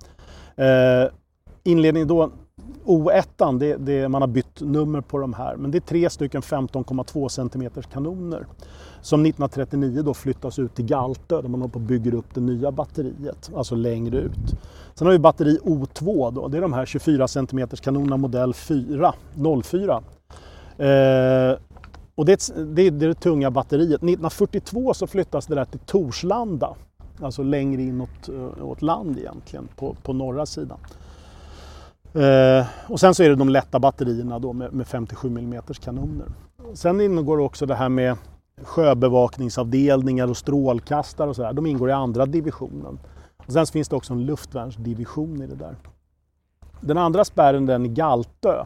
Eh, 0.56 1.12
inledningen 1.62 2.08
då, 2.08 2.30
O1, 2.84 3.58
det, 3.58 3.76
det, 3.76 4.08
man 4.08 4.22
har 4.22 4.28
bytt 4.28 4.60
nummer 4.60 5.00
på 5.00 5.18
de 5.18 5.34
här, 5.34 5.56
men 5.56 5.70
det 5.70 5.78
är 5.78 5.80
tre 5.80 6.10
stycken 6.10 6.42
15,2 6.42 7.28
cm 7.28 7.70
kanoner 7.92 8.46
som 9.00 9.26
1939 9.26 10.02
då 10.02 10.14
flyttas 10.14 10.58
ut 10.58 10.74
till 10.74 10.84
Galtö 10.84 11.42
där 11.42 11.48
man 11.48 11.60
håller 11.60 11.72
på 11.72 11.78
och 11.78 11.84
bygger 11.84 12.14
upp 12.14 12.34
det 12.34 12.40
nya 12.40 12.72
batteriet, 12.72 13.50
alltså 13.56 13.74
längre 13.74 14.16
ut. 14.16 14.54
Sen 14.94 15.06
har 15.06 15.12
vi 15.12 15.18
batteri 15.18 15.58
O2 15.62 16.30
då, 16.30 16.48
det 16.48 16.56
är 16.56 16.62
de 16.62 16.72
här 16.72 16.86
24 16.86 17.28
cm 17.28 17.68
kanonerna 17.68 18.16
modell 18.16 18.54
4, 18.54 19.14
04. 19.64 20.02
Eh, 20.78 21.58
och 22.14 22.24
det, 22.24 22.50
det, 22.74 22.82
är 22.82 22.90
det 22.90 23.14
tunga 23.14 23.50
batteriet. 23.50 24.02
1942 24.02 24.94
så 24.94 25.06
flyttas 25.06 25.46
det 25.46 25.54
där 25.54 25.64
till 25.64 25.80
Torslanda, 25.80 26.74
alltså 27.22 27.42
längre 27.42 27.82
inåt 27.82 28.28
eh, 28.28 28.64
åt 28.64 28.82
land 28.82 29.18
egentligen, 29.18 29.68
på, 29.76 29.96
på 30.02 30.12
norra 30.12 30.46
sidan. 30.46 30.78
Eh, 32.14 32.66
och 32.88 33.00
sen 33.00 33.14
så 33.14 33.22
är 33.22 33.28
det 33.28 33.34
de 33.34 33.48
lätta 33.48 33.78
batterierna 33.78 34.38
då 34.38 34.52
med, 34.52 34.72
med 34.72 34.86
57 34.86 35.28
mm 35.28 35.62
kanoner. 35.62 36.26
Sen 36.74 37.00
ingår 37.00 37.38
också 37.38 37.66
det 37.66 37.74
här 37.74 37.88
med 37.88 38.16
sjöbevakningsavdelningar 38.62 40.28
och 40.28 40.36
strålkastare 40.36 41.28
och 41.28 41.36
sådär. 41.36 41.52
De 41.52 41.66
ingår 41.66 41.88
i 41.90 41.92
andra 41.92 42.26
divisionen. 42.26 42.98
Och 43.46 43.52
sen 43.52 43.66
finns 43.66 43.88
det 43.88 43.96
också 43.96 44.12
en 44.12 44.26
luftvärnsdivision 44.26 45.42
i 45.42 45.46
det 45.46 45.54
där. 45.54 45.76
Den 46.80 46.98
andra 46.98 47.24
spärren 47.24 47.66
den 47.66 47.84
är 47.84 47.88
Galtö 47.88 48.64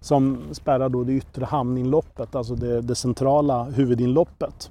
som 0.00 0.38
spärrar 0.52 0.88
då 0.88 1.04
det 1.04 1.12
yttre 1.12 1.44
hamninloppet, 1.44 2.34
alltså 2.34 2.54
det, 2.54 2.80
det 2.80 2.94
centrala 2.94 3.64
huvudinloppet. 3.64 4.70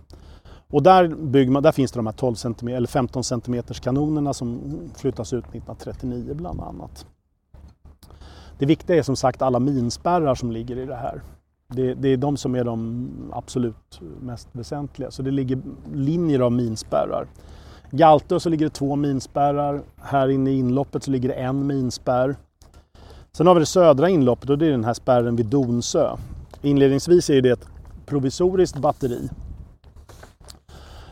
Och 0.71 0.83
där, 0.83 1.07
bygger 1.07 1.51
man, 1.51 1.63
där 1.63 1.71
finns 1.71 1.91
det 1.91 1.99
de 1.99 2.05
här 2.05 2.13
12 2.13 2.35
cm, 2.35 2.67
eller 2.67 2.87
15 2.87 3.23
cm 3.23 3.63
kanonerna 3.81 4.33
som 4.33 4.59
flyttas 4.95 5.33
ut 5.33 5.45
1939 5.45 6.33
bland 6.33 6.61
annat. 6.61 7.05
Det 8.59 8.65
viktiga 8.65 8.97
är 8.97 9.01
som 9.01 9.15
sagt 9.15 9.41
alla 9.41 9.59
minspärrar 9.59 10.35
som 10.35 10.51
ligger 10.51 10.77
i 10.77 10.85
det 10.85 10.95
här. 10.95 11.21
Det, 11.67 11.93
det, 11.93 12.09
är 12.09 12.17
de 12.17 12.37
som 12.37 12.55
är 12.55 12.63
de 12.63 13.09
absolut 13.33 14.01
mest 14.21 14.47
väsentliga. 14.51 15.11
Så 15.11 15.21
det 15.21 15.31
ligger 15.31 15.61
linjer 15.93 16.39
av 16.39 16.51
minspärrar. 16.51 17.27
Galtö 17.91 18.39
så 18.39 18.49
ligger 18.49 18.65
det 18.65 18.69
två 18.73 18.95
minspärrar. 18.95 19.81
Här 19.97 20.29
inne 20.29 20.51
i 20.51 20.59
inloppet 20.59 21.03
så 21.03 21.11
ligger 21.11 21.29
det 21.29 21.35
en 21.35 21.67
minspärr. 21.67 22.35
Sen 23.31 23.47
har 23.47 23.53
vi 23.53 23.59
det 23.59 23.65
södra 23.65 24.09
inloppet 24.09 24.49
och 24.49 24.57
det 24.57 24.65
är 24.65 24.71
den 24.71 24.85
här 24.85 24.93
spärren 24.93 25.35
vid 25.35 25.45
Donsö. 25.45 26.17
Inledningsvis 26.61 27.29
är 27.29 27.41
det 27.41 27.49
ett 27.49 27.67
provisoriskt 28.05 28.77
batteri. 28.77 29.29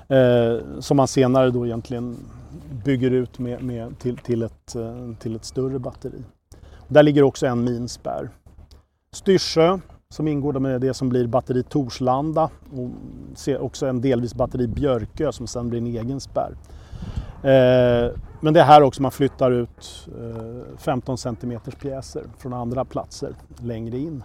Eh, 0.07 0.79
som 0.79 0.97
man 0.97 1.07
senare 1.07 1.49
då 1.49 1.65
egentligen 1.65 2.17
bygger 2.85 3.11
ut 3.11 3.39
med, 3.39 3.63
med 3.63 3.99
till, 3.99 4.17
till, 4.17 4.43
ett, 4.43 4.75
eh, 4.75 5.15
till 5.19 5.35
ett 5.35 5.45
större 5.45 5.79
batteri. 5.79 6.23
Där 6.87 7.03
ligger 7.03 7.23
också 7.23 7.47
en 7.47 7.63
minspärr. 7.63 8.29
Styrsö 9.11 9.79
som 10.09 10.27
ingår 10.27 10.53
med 10.53 10.81
det 10.81 10.93
som 10.93 11.09
blir 11.09 11.27
batteri 11.27 11.63
Torslanda 11.63 12.49
och 12.75 12.89
också 13.59 13.85
en 13.85 14.01
delvis 14.01 14.35
batteri 14.35 14.67
Björkö 14.67 15.31
som 15.31 15.47
sen 15.47 15.69
blir 15.69 15.79
en 15.79 15.87
egen 15.87 16.19
spärr. 16.19 16.51
Eh, 17.43 18.11
men 18.39 18.53
det 18.53 18.59
är 18.59 18.65
här 18.65 18.81
också 18.81 19.01
man 19.01 19.11
flyttar 19.11 19.51
ut 19.51 20.07
eh, 20.19 20.77
15 20.77 21.17
cm 21.17 21.59
pjäser 21.79 22.23
från 22.37 22.53
andra 22.53 22.85
platser 22.85 23.35
längre 23.61 23.97
in. 23.97 24.23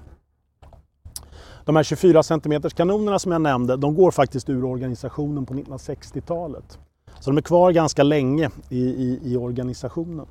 De 1.64 1.77
här 1.77 1.83
24 1.83 2.22
cm 2.22 2.62
kanonerna 2.62 3.18
som 3.18 3.33
jag 3.33 3.40
nämnde, 3.40 3.77
de 3.77 3.94
går 3.94 4.11
faktiskt 4.11 4.48
ur 4.48 4.64
organisationen 4.64 5.46
på 5.46 5.55
1960-talet. 5.55 6.79
Så 7.20 7.31
de 7.31 7.37
är 7.37 7.42
kvar 7.42 7.72
ganska 7.72 8.03
länge 8.03 8.51
i, 8.68 8.81
i, 8.81 9.20
i 9.22 9.37
organisationen. 9.37 10.27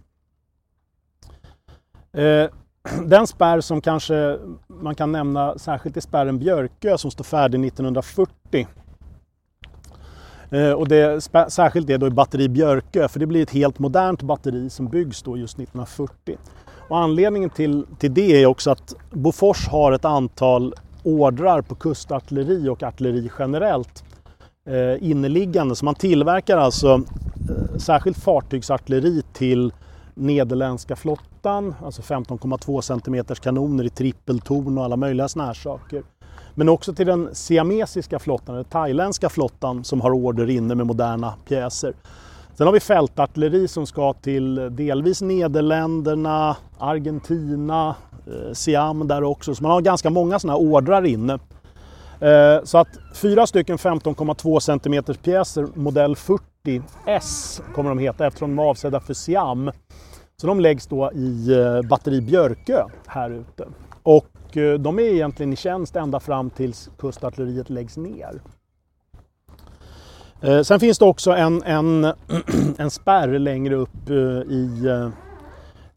Eh, 2.13 2.49
den 3.05 3.27
spärr 3.27 3.61
som 3.61 3.81
kanske 3.81 4.39
man 4.67 4.95
kan 4.95 5.11
nämna 5.11 5.57
särskilt 5.57 5.97
är 5.97 6.01
spärren 6.01 6.39
Björkö 6.39 6.97
som 6.97 7.11
står 7.11 7.23
färdig 7.23 7.65
1940. 7.67 8.67
Eh, 10.51 10.71
och 10.71 10.87
det, 10.87 11.21
särskilt 11.47 11.87
det 11.87 11.97
då 11.97 12.07
i 12.07 12.09
batteri 12.09 12.49
Björkö, 12.49 13.07
för 13.07 13.19
det 13.19 13.25
blir 13.25 13.43
ett 13.43 13.51
helt 13.51 13.79
modernt 13.79 14.21
batteri 14.21 14.69
som 14.69 14.87
byggs 14.87 15.21
då 15.21 15.37
just 15.37 15.59
1940. 15.59 16.37
Och 16.89 16.97
anledningen 16.97 17.49
till, 17.49 17.85
till 17.99 18.13
det 18.13 18.43
är 18.43 18.45
också 18.45 18.71
att 18.71 18.95
Bofors 19.11 19.67
har 19.67 19.91
ett 19.91 20.05
antal 20.05 20.73
ordrar 21.03 21.61
på 21.61 21.75
kustartilleri 21.75 22.69
och 22.69 22.83
artilleri 22.83 23.31
generellt 23.39 24.03
eh, 24.67 25.09
inneliggande. 25.09 25.75
Så 25.75 25.85
man 25.85 25.95
tillverkar 25.95 26.57
alltså 26.57 26.93
eh, 26.93 27.77
särskilt 27.77 28.17
fartygsartilleri 28.17 29.21
till 29.33 29.73
nederländska 30.13 30.95
flottan, 30.95 31.75
alltså 31.83 32.01
15,2 32.01 32.81
cm 32.81 33.35
kanoner 33.41 33.83
i 33.83 33.89
trippeltorn 33.89 34.77
och 34.77 34.83
alla 34.83 34.95
möjliga 34.95 35.27
såna 35.27 35.45
här 35.45 35.53
saker. 35.53 36.03
Men 36.55 36.69
också 36.69 36.93
till 36.93 37.07
den 37.07 37.29
siamesiska 37.35 38.19
flottan, 38.19 38.55
den 38.55 38.65
thailändska 38.65 39.29
flottan 39.29 39.83
som 39.83 40.01
har 40.01 40.11
order 40.11 40.49
inne 40.49 40.75
med 40.75 40.87
moderna 40.87 41.33
pjäser. 41.47 41.93
Sen 42.57 42.67
har 42.67 42.73
vi 42.73 42.79
fältartilleri 42.79 43.67
som 43.67 43.85
ska 43.87 44.13
till 44.13 44.75
delvis 44.75 45.21
Nederländerna, 45.21 46.57
Argentina, 46.77 47.95
eh, 48.27 48.53
Siam 48.53 49.07
där 49.07 49.23
också. 49.23 49.55
Så 49.55 49.63
man 49.63 49.71
har 49.71 49.81
ganska 49.81 50.09
många 50.09 50.39
sådana 50.39 50.59
här 50.59 50.65
ordrar 50.65 51.05
inne. 51.05 51.39
Eh, 52.19 52.63
så 52.63 52.77
att 52.77 52.87
fyra 53.13 53.47
stycken 53.47 53.77
15,2 53.77 54.59
cm 54.59 55.03
pjäser 55.23 55.67
modell 55.73 56.15
40S 56.15 57.61
kommer 57.75 57.89
de 57.89 57.99
heta 57.99 58.27
eftersom 58.27 58.55
de 58.55 58.63
är 58.63 58.69
avsedda 58.69 58.99
för 58.99 59.13
Siam. 59.13 59.71
Så 60.41 60.47
de 60.47 60.59
läggs 60.59 60.87
då 60.87 61.11
i 61.11 61.51
eh, 61.51 61.89
batteri 61.89 62.21
Björkö 62.21 62.83
här 63.07 63.29
ute. 63.29 63.65
Och 64.03 64.30
eh, 64.57 64.73
de 64.73 64.99
är 64.99 65.03
egentligen 65.03 65.53
i 65.53 65.55
tjänst 65.55 65.95
ända 65.95 66.19
fram 66.19 66.49
tills 66.49 66.89
kustartilleriet 66.97 67.69
läggs 67.69 67.97
ner. 67.97 68.41
Eh, 70.41 70.61
sen 70.61 70.79
finns 70.79 70.99
det 70.99 71.05
också 71.05 71.31
en, 71.31 71.63
en, 71.63 72.03
en 72.77 72.91
spärr 72.91 73.39
längre 73.39 73.75
upp 73.75 74.09
eh, 74.09 74.15
i 74.51 74.85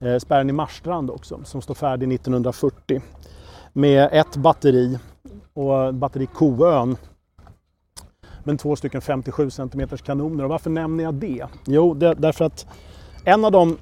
eh, 0.00 0.08
eh, 0.08 0.18
spärren 0.18 0.50
i 0.50 0.52
Marstrand 0.52 1.10
också 1.10 1.40
som 1.44 1.62
står 1.62 1.74
färdig 1.74 2.14
1940 2.14 3.02
med 3.72 4.08
ett 4.12 4.36
batteri 4.36 4.98
och 5.52 5.94
batteri 5.94 6.26
Koön 6.26 6.96
men 8.44 8.58
två 8.58 8.76
stycken 8.76 9.00
57 9.00 9.50
cm 9.50 9.88
kanoner. 9.88 10.44
Och 10.44 10.50
varför 10.50 10.70
nämner 10.70 11.04
jag 11.04 11.14
det? 11.14 11.46
Jo, 11.66 11.94
det, 11.94 12.14
därför 12.14 12.44
att 12.44 12.66
en 13.24 13.44
av 13.44 13.52
de 13.52 13.78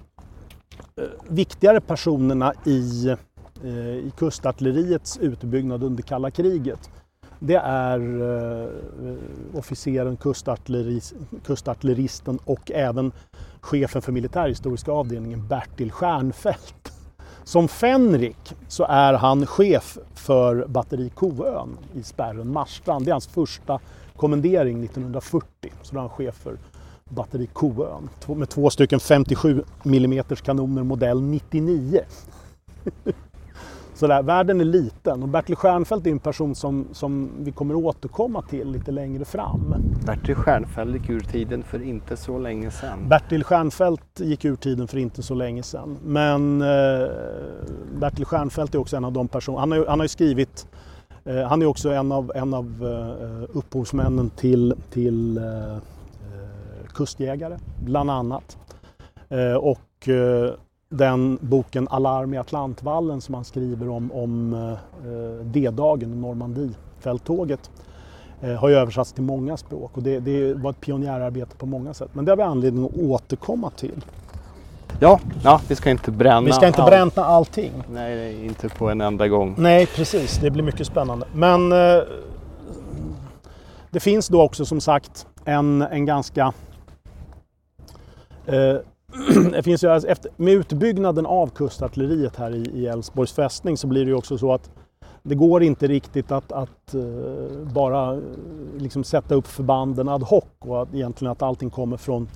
viktigare 1.28 1.80
personerna 1.80 2.54
i, 2.66 3.08
eh, 3.08 3.18
Eh, 3.64 3.70
i 3.86 4.12
kustartilleriets 4.16 5.18
utbyggnad 5.18 5.82
under 5.82 6.02
kalla 6.02 6.30
kriget 6.30 6.90
det 7.44 7.56
är 7.64 8.00
eh, 8.22 8.68
officeren, 9.54 10.16
kustartilleristen 11.44 12.38
och 12.44 12.70
även 12.70 13.12
chefen 13.60 14.02
för 14.02 14.12
militärhistoriska 14.12 14.92
avdelningen 14.92 15.48
Bertil 15.48 15.92
Stjernfeldt. 15.92 16.92
Som 17.44 17.68
fänrik 17.68 18.54
så 18.68 18.84
är 18.84 19.14
han 19.14 19.46
chef 19.46 19.98
för 20.14 20.66
batteri 20.66 21.10
Koön 21.10 21.78
i 21.94 22.02
spärren 22.02 22.52
Marstrand. 22.52 23.04
Det 23.04 23.10
är 23.10 23.12
hans 23.12 23.26
första 23.26 23.80
kommendering 24.16 24.84
1940. 24.84 25.72
Så 25.82 25.94
då 25.94 25.98
är 25.98 26.00
han 26.00 26.10
chef 26.10 26.34
för 26.34 26.58
batteri 27.04 27.46
Koön 27.46 28.08
med 28.26 28.48
två 28.48 28.70
stycken 28.70 29.00
57 29.00 29.64
mm 29.84 30.24
kanoner 30.24 30.82
modell 30.82 31.22
99. 31.22 32.00
Så 33.94 34.06
där, 34.06 34.22
världen 34.22 34.60
är 34.60 34.64
liten 34.64 35.22
och 35.22 35.28
Bertil 35.28 35.56
Stjernfeldt 35.56 36.06
är 36.06 36.10
en 36.10 36.18
person 36.18 36.54
som, 36.54 36.86
som 36.92 37.30
vi 37.38 37.52
kommer 37.52 37.74
återkomma 37.74 38.42
till 38.42 38.70
lite 38.70 38.92
längre 38.92 39.24
fram. 39.24 39.74
Bertil 40.06 40.34
Stjernfeldt 40.34 40.94
gick 40.94 41.10
ur 41.10 41.20
tiden 41.20 41.62
för 41.62 41.82
inte 41.82 42.16
så 42.16 42.38
länge 42.38 42.70
sedan. 42.70 43.08
Bertil 43.08 43.44
Stjernfeldt 43.44 44.20
gick 44.20 44.44
ur 44.44 44.56
tiden 44.56 44.88
för 44.88 44.98
inte 44.98 45.22
så 45.22 45.34
länge 45.34 45.62
sedan. 45.62 45.98
Men 46.04 46.62
eh, 46.62 47.08
Bertil 48.00 48.24
Stjernfeldt 48.24 48.74
är 48.74 48.78
också 48.78 48.96
en 48.96 49.04
av 49.04 49.12
de 49.12 49.28
personer, 49.28 49.58
han 49.58 49.72
har, 49.72 49.86
han 49.88 49.98
har 49.98 50.04
ju 50.04 50.08
skrivit 50.08 50.66
eh, 51.24 51.42
han 51.42 51.62
är 51.62 51.66
också 51.66 51.90
en 51.90 52.12
av, 52.12 52.32
en 52.34 52.54
av 52.54 52.82
uh, 52.84 53.44
upphovsmännen 53.52 54.30
till, 54.30 54.74
till 54.90 55.38
uh, 55.38 55.76
kustjägare 56.94 57.58
bland 57.84 58.10
annat. 58.10 58.58
Eh, 59.32 59.54
och 59.54 60.08
eh, 60.08 60.50
den 60.92 61.38
boken 61.40 61.88
Alarm 61.88 62.34
i 62.34 62.38
Atlantvallen 62.38 63.20
som 63.20 63.34
han 63.34 63.44
skriver 63.44 63.88
om, 63.88 64.12
om 64.12 64.54
eh, 64.54 65.46
D-dagen, 65.46 66.20
Normandie-fälttåget 66.20 67.70
har 68.58 68.68
ju 68.68 68.74
översatts 68.74 69.12
till 69.12 69.22
många 69.22 69.56
språk 69.56 69.96
och 69.96 70.02
det, 70.02 70.20
det, 70.20 70.54
var 70.54 70.70
ett 70.70 70.80
pionjärarbete 70.80 71.56
på 71.56 71.66
många 71.66 71.94
sätt. 71.94 72.08
Men 72.12 72.24
det 72.24 72.30
har 72.30 72.36
vi 72.36 72.42
anledning 72.42 72.84
att 72.84 72.96
återkomma 72.96 73.70
till. 73.70 74.04
Ja, 75.00 75.20
ja 75.44 75.60
vi 75.68 75.74
ska 75.76 75.90
inte 75.90 76.10
bränna 76.10 76.40
Vi 76.40 76.52
ska 76.52 76.66
inte 76.66 76.82
bränna 76.82 77.24
allting. 77.24 77.72
Nej, 77.90 78.46
inte 78.46 78.68
på 78.68 78.88
en 78.88 79.00
enda 79.00 79.28
gång. 79.28 79.54
Nej, 79.58 79.86
precis. 79.86 80.38
Det 80.38 80.50
blir 80.50 80.62
mycket 80.62 80.86
spännande. 80.86 81.26
Men 81.34 81.72
eh, 81.72 82.02
det 83.90 84.00
finns 84.00 84.28
då 84.28 84.42
också 84.42 84.64
som 84.64 84.80
sagt 84.80 85.26
en, 85.44 85.82
en 85.82 86.06
ganska 86.06 86.52
Eh, 88.46 88.76
det 89.52 89.62
finns 89.62 89.84
ju, 89.84 89.88
alltså, 89.88 90.08
efter, 90.08 90.30
med 90.36 90.54
utbyggnaden 90.54 91.26
av 91.26 91.50
kustartilleriet 91.50 92.36
här 92.36 92.76
i 92.76 92.86
Älvsborgs 92.86 93.32
fästning 93.32 93.76
så 93.76 93.86
blir 93.86 94.04
det 94.04 94.10
ju 94.10 94.16
också 94.16 94.38
så 94.38 94.52
att 94.52 94.70
det 95.22 95.34
går 95.34 95.62
inte 95.62 95.86
riktigt 95.86 96.32
att, 96.32 96.52
att 96.52 96.94
uh, 96.94 97.72
bara 97.74 98.14
eh, 98.14 98.20
liksom 98.78 99.04
sätta 99.04 99.34
upp 99.34 99.46
förbanden 99.46 100.08
ad 100.08 100.24
hoc 100.24 100.44
och 100.58 100.82
att, 100.82 100.94
egentligen 100.94 101.32
att 101.32 101.42
allting 101.42 101.70
kommer 101.70 101.96
från, 101.96 102.28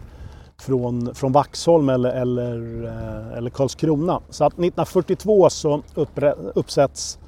från, 0.60 1.14
från 1.14 1.32
Vaxholm 1.32 1.88
eller, 1.88 2.10
eller, 2.10 2.84
uh, 2.84 3.38
eller 3.38 3.50
Karlskrona. 3.50 4.20
Så 4.30 4.44
att 4.44 4.52
1942 4.52 5.50
så 5.50 5.82
uppre, 5.94 6.32
uppsätts 6.32 7.18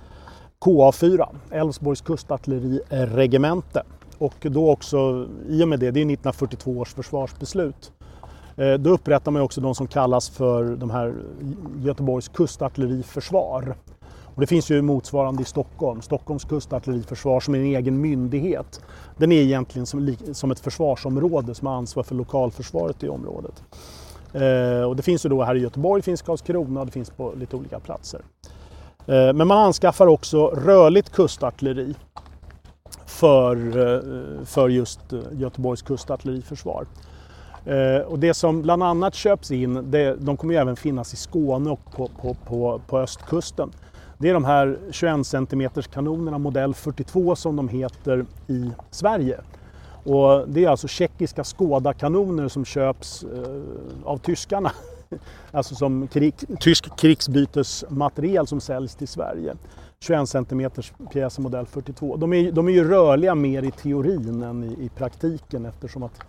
KA4, 0.60 1.26
Älvsborgs 1.50 2.00
kustartilleriregemente. 2.00 3.82
Och 4.18 4.34
då 4.40 4.70
också, 4.70 5.26
i 5.48 5.64
och 5.64 5.68
med 5.68 5.80
det, 5.80 5.90
det 5.90 6.00
är 6.00 6.04
1942 6.04 6.78
års 6.78 6.94
försvarsbeslut. 6.94 7.92
Eh, 8.58 8.74
då 8.74 8.90
upprättar 8.90 9.32
man 9.32 9.42
också 9.42 9.60
de 9.60 9.74
som 9.74 9.86
kallas 9.86 10.28
för 10.28 10.64
de 10.64 10.90
här 10.90 11.14
Göteborgs 11.82 12.28
kustartilleriförsvar. 12.28 13.76
Och 14.34 14.40
det 14.40 14.46
finns 14.46 14.70
ju 14.70 14.82
motsvarande 14.82 15.42
i 15.42 15.44
Stockholm, 15.44 16.02
Stockholms 16.02 16.44
kustartilleriförsvar 16.44 17.40
som 17.40 17.54
är 17.54 17.58
en 17.58 17.64
egen 17.64 18.00
myndighet. 18.00 18.80
Den 19.16 19.32
är 19.32 19.42
egentligen 19.42 19.86
som, 19.86 20.16
som 20.32 20.50
ett 20.50 20.60
försvarsområde 20.60 21.54
som 21.54 21.66
har 21.66 21.74
ansvar 21.74 22.02
för 22.02 22.14
lokalförsvaret 22.14 23.02
i 23.02 23.08
området. 23.08 23.62
Eh, 24.32 24.82
och 24.82 24.96
det 24.96 25.02
finns 25.02 25.24
ju 25.24 25.28
då 25.28 25.42
här 25.42 25.54
i 25.54 25.60
Göteborg, 25.60 26.02
finns 26.02 26.22
Karlskrona 26.22 26.80
och 26.80 26.86
det 26.86 26.92
finns 26.92 27.10
på 27.10 27.32
lite 27.36 27.56
olika 27.56 27.80
platser. 27.80 28.20
Eh, 29.06 29.32
men 29.32 29.46
man 29.46 29.58
anskaffar 29.58 30.06
också 30.06 30.46
rörligt 30.46 31.12
kustartilleri 31.12 31.94
för, 33.06 34.44
för 34.44 34.68
just 34.68 35.00
Göteborgs 35.32 35.82
kustartilleriförsvar. 35.82 36.86
Eh, 37.68 38.00
och 38.00 38.18
det 38.18 38.34
som 38.34 38.62
bland 38.62 38.82
annat 38.82 39.14
köps 39.14 39.50
in, 39.50 39.90
det, 39.90 40.16
de 40.20 40.36
kommer 40.36 40.54
ju 40.54 40.60
även 40.60 40.76
finnas 40.76 41.14
i 41.14 41.16
Skåne 41.16 41.70
och 41.70 41.80
på, 41.96 42.08
på, 42.08 42.34
på, 42.34 42.80
på 42.86 42.98
östkusten. 42.98 43.70
Det 44.18 44.28
är 44.28 44.34
de 44.34 44.44
här 44.44 44.78
21 44.90 45.26
cm 45.26 45.70
kanonerna 45.92 46.38
modell 46.38 46.74
42 46.74 47.36
som 47.36 47.56
de 47.56 47.68
heter 47.68 48.26
i 48.46 48.70
Sverige. 48.90 49.40
Och 50.04 50.48
det 50.48 50.64
är 50.64 50.68
alltså 50.68 50.88
tjeckiska 50.88 51.44
Skoda-kanoner 51.44 52.48
som 52.48 52.64
köps 52.64 53.22
eh, 53.22 53.62
av 54.04 54.18
tyskarna. 54.18 54.72
alltså 55.52 55.74
som 55.74 56.08
krig, 56.08 56.34
tysk 56.60 56.96
krigsbytesmateriel 56.98 58.46
som 58.46 58.60
säljs 58.60 58.94
till 58.94 59.08
Sverige. 59.08 59.54
21 60.00 60.28
cm 60.28 60.70
pjäser 61.12 61.42
modell 61.42 61.66
42. 61.66 62.16
De 62.16 62.32
är, 62.32 62.52
de 62.52 62.68
är 62.68 62.72
ju 62.72 62.88
rörliga 62.88 63.34
mer 63.34 63.62
i 63.62 63.70
teorin 63.70 64.42
än 64.42 64.64
i, 64.64 64.84
i 64.84 64.88
praktiken 64.88 65.66
eftersom 65.66 66.02
att 66.02 66.20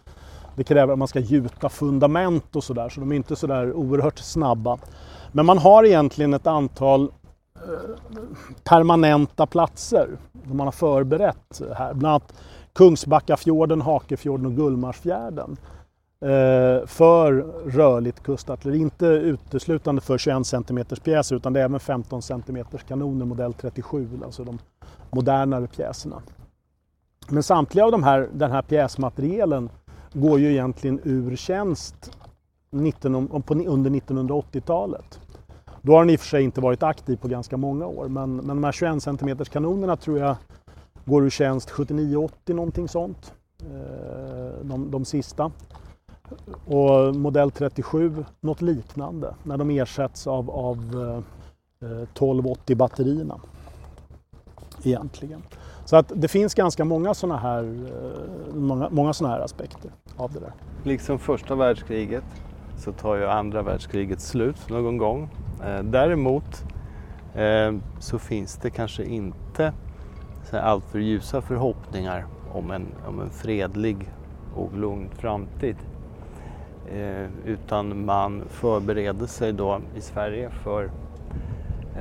det 0.60 0.64
kräver 0.64 0.94
att 0.94 1.00
man 1.00 1.08
ska 1.08 1.20
gjuta 1.20 1.70
fundament 1.70 2.56
och 2.56 2.64
sådär, 2.64 2.90
så 2.90 3.00
de 3.00 3.12
är 3.12 3.16
inte 3.16 3.36
sådär 3.36 3.74
oerhört 3.74 4.20
snabba. 4.20 4.78
Men 5.32 5.46
man 5.46 5.58
har 5.58 5.84
egentligen 5.84 6.34
ett 6.34 6.48
antal 6.48 7.12
eh, 7.56 7.62
permanenta 8.64 9.46
platser 9.46 10.10
som 10.48 10.58
man 10.58 10.68
har 10.68 10.72
förberett 10.72 11.62
här. 11.76 11.94
Bland 11.94 12.12
annat 12.12 12.34
Kungsbackafjorden, 12.74 13.82
Hakefjorden 13.82 14.46
och 14.46 14.56
Gullmarsfjärden. 14.56 15.58
Eh, 16.22 16.88
för 16.88 17.34
rörligt 17.70 18.24
kustartilleri, 18.24 18.80
inte 18.80 19.06
uteslutande 19.06 20.02
för 20.02 20.18
21 20.18 20.46
cm 20.46 20.86
pjäser 21.04 21.36
utan 21.36 21.54
det 21.54 21.60
är 21.60 21.66
även 21.66 21.80
15 21.80 22.22
cm 22.22 22.66
kanoner 22.88 23.26
modell 23.26 23.54
37, 23.54 24.10
alltså 24.24 24.44
de 24.44 24.60
modernare 25.10 25.68
pjäserna. 25.68 26.22
Men 27.30 27.44
samtliga 27.44 27.86
av 27.86 27.92
de 27.92 28.04
här, 28.04 28.30
den 28.34 28.52
här 28.52 28.62
pjäsmaterielen 28.62 29.70
går 30.14 30.40
ju 30.40 30.52
egentligen 30.52 31.00
ur 31.04 31.36
tjänst 31.36 32.12
19, 32.70 33.16
under 33.16 33.90
1980-talet. 33.90 35.20
Då 35.82 35.94
har 35.94 36.00
den 36.00 36.10
i 36.10 36.16
och 36.16 36.20
för 36.20 36.28
sig 36.28 36.44
inte 36.44 36.62
varit 36.62 36.84
aktiv 36.84 37.18
på 37.18 37.28
ganska 37.28 37.58
många 37.58 37.86
år 37.86 38.08
men, 38.08 38.36
men 38.36 38.48
de 38.48 38.64
här 38.64 38.72
21 38.72 39.04
cm 39.04 39.38
kanonerna 39.38 39.96
tror 39.96 40.20
jag 40.20 40.36
går 41.06 41.26
ur 41.26 41.30
tjänst 41.30 41.70
79-80 41.70 42.54
någonting 42.54 42.88
sånt. 42.88 43.34
Eh, 43.60 44.66
de, 44.66 44.92
de 44.92 45.06
sista. 45.06 45.52
Och 46.66 47.16
modell 47.16 47.52
37 47.52 48.26
något 48.42 48.62
liknande 48.62 49.36
när 49.44 49.58
de 49.58 49.70
ersätts 49.70 50.28
av, 50.28 50.52
av 50.52 50.78
eh, 50.94 51.90
eh, 51.90 52.02
1280 52.02 52.76
batterierna. 52.76 53.40
Egentligen. 54.84 55.44
Så 55.90 55.96
att 55.96 56.12
det 56.16 56.28
finns 56.28 56.54
ganska 56.54 56.86
många 56.86 57.14
sådana 57.14 57.40
här, 57.40 57.64
eh, 57.64 58.56
många, 58.56 58.90
många 58.90 59.14
såna 59.14 59.30
här 59.30 59.40
aspekter 59.40 59.92
av 60.18 60.34
det 60.34 60.40
där. 60.40 60.54
Liksom 60.84 61.20
första 61.20 61.56
världskriget 61.56 62.24
så 62.78 62.92
tar 62.92 63.16
ju 63.16 63.26
andra 63.26 63.62
världskriget 63.62 64.22
slut 64.22 64.70
någon 64.70 64.98
gång. 64.98 65.30
Eh, 65.66 65.84
däremot 65.84 66.64
eh, 67.36 67.74
så 68.00 68.20
finns 68.20 68.58
det 68.58 68.70
kanske 68.70 69.04
inte 69.04 69.74
alltför 70.52 71.00
ljusa 71.00 71.42
förhoppningar 71.42 72.26
om 72.54 72.72
en, 72.72 72.88
om 73.08 73.22
en 73.22 73.30
fredlig 73.30 74.10
och 74.56 74.78
lugn 74.78 75.10
framtid. 75.10 75.76
Utan 77.46 78.06
man 78.06 78.44
förbereder 78.50 79.28
sig 79.28 79.54
då 79.54 79.82
i 79.96 80.02
Sverige 80.02 80.50
för 80.50 80.92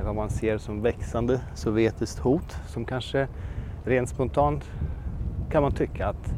vad 0.03 0.15
man 0.15 0.29
ser 0.29 0.57
som 0.57 0.81
växande 0.81 1.41
sovjetiskt 1.55 2.19
hot 2.19 2.57
som 2.67 2.85
kanske 2.85 3.27
rent 3.89 4.09
spontant 4.09 4.71
kan 5.51 5.63
man 5.63 5.71
tycka 5.71 6.07
att, 6.07 6.33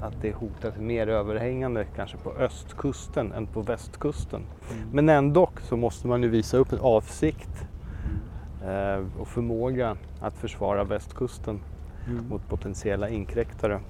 att 0.00 0.14
det 0.22 0.32
hotet 0.32 0.76
är 0.76 0.80
mer 0.80 1.06
överhängande 1.06 1.86
kanske 1.96 2.16
på 2.16 2.30
östkusten 2.30 3.32
än 3.32 3.46
på 3.46 3.60
västkusten. 3.60 4.42
Mm. 4.72 4.88
Men 4.92 5.08
ändå 5.08 5.48
så 5.62 5.76
måste 5.76 6.06
man 6.06 6.22
ju 6.22 6.28
visa 6.28 6.56
upp 6.56 6.72
en 6.72 6.80
avsikt 6.80 7.66
eh, 8.64 9.20
och 9.20 9.28
förmåga 9.28 9.96
att 10.20 10.34
försvara 10.34 10.84
västkusten 10.84 11.60
mm. 12.08 12.28
mot 12.28 12.48
potentiella 12.48 13.08
inkräktare. 13.08 13.74
Mm. 13.74 13.84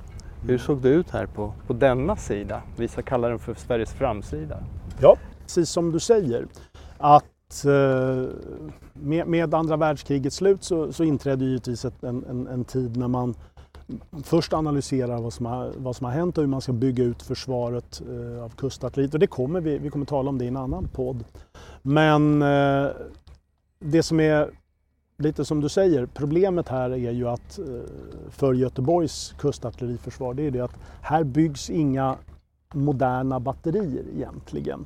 Hur 0.49 0.59
såg 0.59 0.83
det 0.83 0.89
ut 0.89 1.11
här 1.11 1.27
på, 1.27 1.53
på 1.67 1.73
denna 1.73 2.17
sida? 2.17 2.63
Vissa 2.77 3.03
kallar 3.03 3.31
den 3.31 3.39
för 3.39 3.55
Sveriges 3.55 3.93
framsida. 3.93 4.59
Ja, 5.01 5.17
precis 5.43 5.71
som 5.71 5.93
du 5.93 6.01
säger. 6.01 6.47
Att 6.99 7.25
Eh, 7.65 8.29
med, 8.93 9.27
med, 9.27 9.55
andra 9.55 9.77
världskrigets 9.77 10.37
slut 10.37 10.65
så, 10.65 10.93
så 10.93 11.05
inträdde 11.05 11.45
givetvis 11.45 11.85
ett, 11.85 12.05
en, 12.05 12.25
en, 12.25 12.47
en, 12.47 12.65
tid 12.65 12.97
när 12.97 13.09
man 13.09 13.35
först 14.25 14.53
analyserar 14.53 15.21
vad 15.21 15.33
som, 15.33 15.47
har, 15.47 15.73
vad 15.77 15.97
som 15.97 16.05
har 16.05 16.13
hänt 16.13 16.39
och 16.39 16.43
hur 16.43 16.49
man 16.49 16.61
ska 16.61 16.73
bygga 16.73 17.05
ut 17.05 17.23
försvaret 17.23 18.03
eh, 18.11 18.45
av 18.45 18.49
kustartilleriet. 18.49 19.15
Och 19.15 19.21
det 19.21 19.27
kommer 19.27 19.61
vi, 19.61 19.79
vi 19.79 19.91
kommer 19.91 20.07
tala 20.07 20.29
om 20.29 20.39
det 20.39 20.45
i 20.45 20.49
en 20.49 20.57
annan 20.57 20.89
podd. 20.89 21.25
Men 21.83 22.43
eh, 22.43 22.89
det 23.79 24.03
som 24.03 24.21
är 24.21 24.51
lite 25.19 25.45
som 25.45 25.61
du 25.61 25.69
säger, 25.69 26.07
problemet 26.07 26.69
här 26.69 26.91
är 26.91 27.11
ju 27.11 27.29
att 27.29 27.59
eh, 27.59 27.65
för 28.31 28.55
Göteborgs 28.55 29.35
kustartilleriförsvar, 29.39 30.35
det 30.35 30.43
är 30.43 30.51
det 30.51 30.61
att 30.61 30.79
här 31.03 31.25
byggs 31.25 31.71
inga 31.71 32.17
moderna 32.75 33.41
batterier 33.41 34.05
egentligen. 34.15 34.85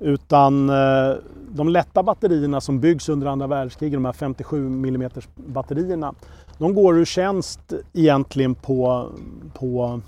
Utan 0.00 0.70
eh, 0.70 1.14
de 1.48 1.68
lätta 1.68 2.02
batterierna 2.02 2.60
som 2.60 2.80
byggs 2.80 3.08
under 3.08 3.26
andra 3.26 3.46
världskriget, 3.46 3.96
de 3.96 4.04
här 4.04 4.12
57 4.12 4.66
mm 4.66 5.10
batterierna, 5.34 6.14
de 6.58 6.74
går 6.74 6.98
ur 6.98 7.04
tjänst 7.04 7.72
egentligen 7.92 8.54
på, 8.54 9.08
på 9.54 10.00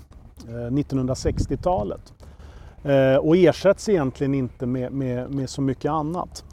eh, 0.47 0.51
1960-talet. 0.51 2.13
Eh, 2.83 3.15
och 3.15 3.37
ersätts 3.37 3.89
egentligen 3.89 4.33
inte 4.33 4.65
med, 4.65 4.91
med, 4.91 5.31
med 5.31 5.49
så 5.49 5.61
mycket 5.61 5.91
annat. 5.91 6.43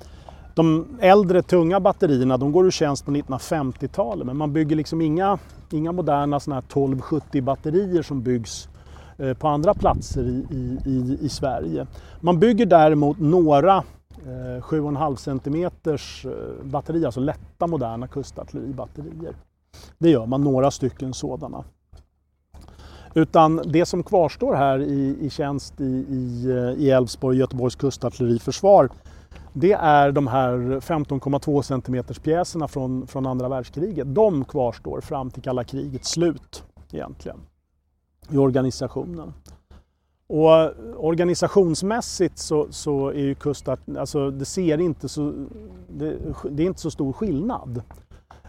De 0.55 0.87
äldre 1.00 1.42
tunga 1.42 1.81
batterierna 1.81 2.37
de 2.37 2.53
går 2.53 2.66
ur 2.66 2.70
tjänst 2.70 3.05
på 3.05 3.11
1950-talet 3.11 4.26
men 4.26 4.37
man 4.37 4.53
bygger 4.53 4.76
liksom 4.76 5.00
inga, 5.00 5.38
inga 5.70 5.92
moderna 5.92 6.40
såna 6.40 6.57
här 6.57 6.62
1270 6.62 7.42
batterier 7.42 8.03
som 8.03 8.22
byggs 8.22 8.68
Eh, 9.20 9.35
på 9.35 9.48
andra 9.48 9.74
platser 9.74 10.22
i, 10.50 10.79
i, 10.87 11.18
i 11.20 11.29
Sverige. 11.29 11.87
Man 12.20 12.40
bygger 12.40 12.66
däremot 12.66 13.18
några 13.18 13.85
7,5 14.61 15.16
cm 15.16 15.70
batterier, 16.70 17.06
alltså 17.06 17.20
lätta 17.20 17.66
moderna 17.66 18.09
kustartilleribatterier. 18.09 19.37
Det 19.98 20.11
gör 20.11 20.26
man, 20.26 20.44
några 20.44 20.70
stycken 20.70 21.14
sådana. 21.14 21.64
Utan 23.14 23.62
det 23.64 23.87
som 23.87 24.02
kvarstår 24.02 24.54
här 24.54 24.78
i, 24.78 25.16
i 25.20 25.30
tjänst 25.30 25.80
i, 25.80 25.85
i, 25.85 26.50
eh, 26.50 26.83
i 26.85 26.90
Älvsborg 26.90 27.38
Göteborgs 27.38 27.76
kustartilleriförsvar 27.76 28.88
det 29.52 29.72
är 29.72 30.12
de 30.12 30.26
här 30.26 30.56
15,2 30.59 31.62
cm 31.62 32.04
pjäserna 32.22 32.68
från, 32.68 33.06
från 33.06 33.26
andra 33.26 33.48
världskriget. 33.48 34.14
De 34.14 34.44
kvarstår 34.44 35.00
fram 35.00 35.30
till 35.30 35.42
kalla 35.42 35.64
krigets 35.64 36.11
slut 36.11 36.64
egentligen 36.92 37.40
i 38.30 38.37
organisationen. 38.37 39.33
Och 40.32 40.70
organisationsmässigt 40.96 42.38
så, 42.38 42.66
så 42.70 43.08
är 43.08 43.20
ju 43.20 43.34
kustat, 43.34 43.80
alltså 43.98 44.30
det 44.30 44.44
ser 44.44 44.80
inte 44.80 45.08
så, 45.08 45.32
det, 45.88 46.16
det 46.50 46.62
är 46.62 46.66
inte 46.66 46.80
så 46.80 46.90
stor 46.90 47.12
skillnad 47.12 47.82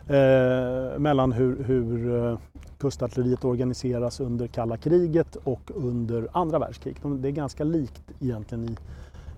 eh, 0.07 0.99
mellan 0.99 1.31
hur, 1.31 1.63
hur 1.63 2.15
eh, 2.25 2.37
kustartilleriet 2.77 3.45
organiseras 3.45 4.19
under 4.19 4.47
kalla 4.47 4.77
kriget 4.77 5.35
och 5.35 5.71
under 5.75 6.27
andra 6.31 6.59
världskriget. 6.59 7.01
Det 7.03 7.27
är 7.27 7.31
ganska 7.31 7.63
likt 7.63 8.03
egentligen 8.19 8.69
i 8.69 8.77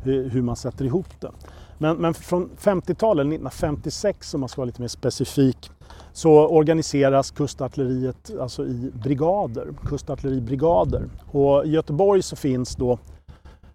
hur 0.03 0.41
man 0.41 0.56
sätter 0.56 0.86
ihop 0.86 1.21
det. 1.21 1.32
Men, 1.78 1.98
men 1.98 2.14
från 2.14 2.50
50-talet, 2.60 3.24
1956 3.24 4.34
om 4.34 4.40
man 4.40 4.50
ska 4.50 4.62
vara 4.62 4.66
lite 4.66 4.82
mer 4.82 4.88
specifik, 4.88 5.72
så 6.14 6.48
organiseras 6.48 7.32
kustartilleriet 7.32 8.32
alltså 8.40 8.66
i 8.66 8.92
brigader, 9.04 9.68
kustartilleribrigader. 9.86 11.10
Och 11.32 11.66
I 11.66 11.70
Göteborg 11.70 12.22
så 12.22 12.36
finns 12.36 12.76
då 12.76 12.92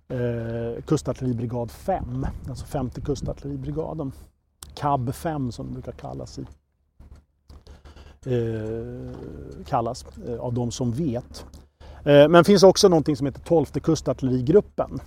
eh, 0.09 0.83
kustartilleribrigad 0.87 1.71
5, 1.71 2.27
alltså 2.49 2.67
femte 2.67 3.01
kustartilleribrigaden. 3.01 4.13
KAB 4.75 5.15
5 5.15 5.53
som 5.53 5.67
det 5.67 5.73
brukar 5.73 5.93
kallas 5.93 6.39
i. 6.39 6.47
Eh, 8.27 9.65
kallas 9.67 10.05
eh, 10.29 10.41
av 10.41 10.53
de 10.55 10.71
som 10.71 10.93
vet. 10.93 11.47
Eh, 11.81 12.29
men 12.29 12.33
det 12.33 12.45
finns 12.45 12.63
också 12.63 12.89
någonting 12.89 13.17
som 13.17 13.27
heter 13.27 13.41
12 13.41 13.65
kustartillerigruppen. 13.67 15.01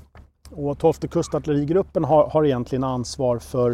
Och 0.56 0.78
12 0.78 0.94
kustartillerigruppen 0.94 2.04
har, 2.04 2.30
har 2.30 2.46
egentligen 2.46 2.84
ansvar 2.84 3.40
för 3.40 3.70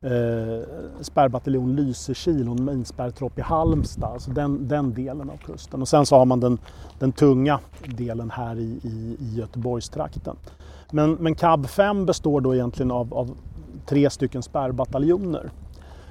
eh, 0.00 0.66
spärrbataljon 1.00 1.76
Lysekil 1.76 2.48
och 2.48 2.58
en 2.58 2.64
minspärrtropp 2.64 3.38
i 3.38 3.42
Halmstad, 3.42 4.12
alltså 4.12 4.30
den, 4.30 4.68
den 4.68 4.94
delen 4.94 5.30
av 5.30 5.36
kusten. 5.36 5.82
Och 5.82 5.88
sen 5.88 6.06
så 6.06 6.16
har 6.16 6.24
man 6.24 6.40
den, 6.40 6.58
den 6.98 7.12
tunga 7.12 7.60
delen 7.86 8.30
här 8.30 8.56
i, 8.56 8.80
i, 8.82 9.16
i 9.20 9.34
Göteborgstrakten. 9.34 10.36
Men, 10.90 11.12
men 11.12 11.34
KAB 11.34 11.66
5 11.66 12.06
består 12.06 12.40
då 12.40 12.54
egentligen 12.54 12.90
av, 12.90 13.14
av 13.14 13.30
tre 13.86 14.10
stycken 14.10 14.42
spärrbataljoner. 14.42 15.50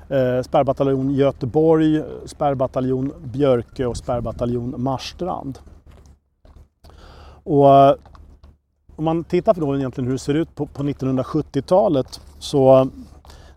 Eh, 0.10 0.42
spärrbataljon 0.44 1.12
Göteborg, 1.12 2.04
spärrbataljon 2.26 3.14
Björkö 3.24 3.86
och 3.86 3.98
spärrbataljon 3.98 4.76
Marstrand. 4.78 5.60
Och 7.44 7.98
om 9.02 9.06
man 9.06 9.24
tittar 9.24 9.54
på 9.54 9.60
då 9.60 9.76
egentligen 9.76 10.08
hur 10.08 10.14
det 10.14 10.20
ser 10.20 10.34
ut 10.34 10.56
på, 10.56 10.66
på 10.66 10.84
1970-talet 10.84 12.22
så 12.40 12.90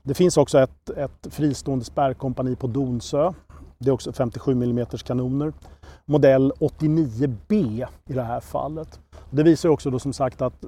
det 0.03 0.15
finns 0.15 0.37
också 0.37 0.59
ett, 0.59 0.91
ett 0.91 1.27
fristående 1.31 1.85
spärrkompani 1.85 2.57
på 2.57 2.67
Donsö. 2.67 3.33
Det 3.79 3.91
är 3.91 3.93
också 3.93 4.13
57 4.13 4.53
mm 4.53 4.87
kanoner. 4.87 5.53
Modell 6.05 6.53
89B 6.61 7.87
i 8.07 8.13
det 8.13 8.23
här 8.23 8.41
fallet. 8.41 9.01
Det 9.31 9.43
visar 9.43 9.69
också 9.69 9.91
då 9.91 9.99
som 9.99 10.13
sagt 10.13 10.43
att 10.43 10.65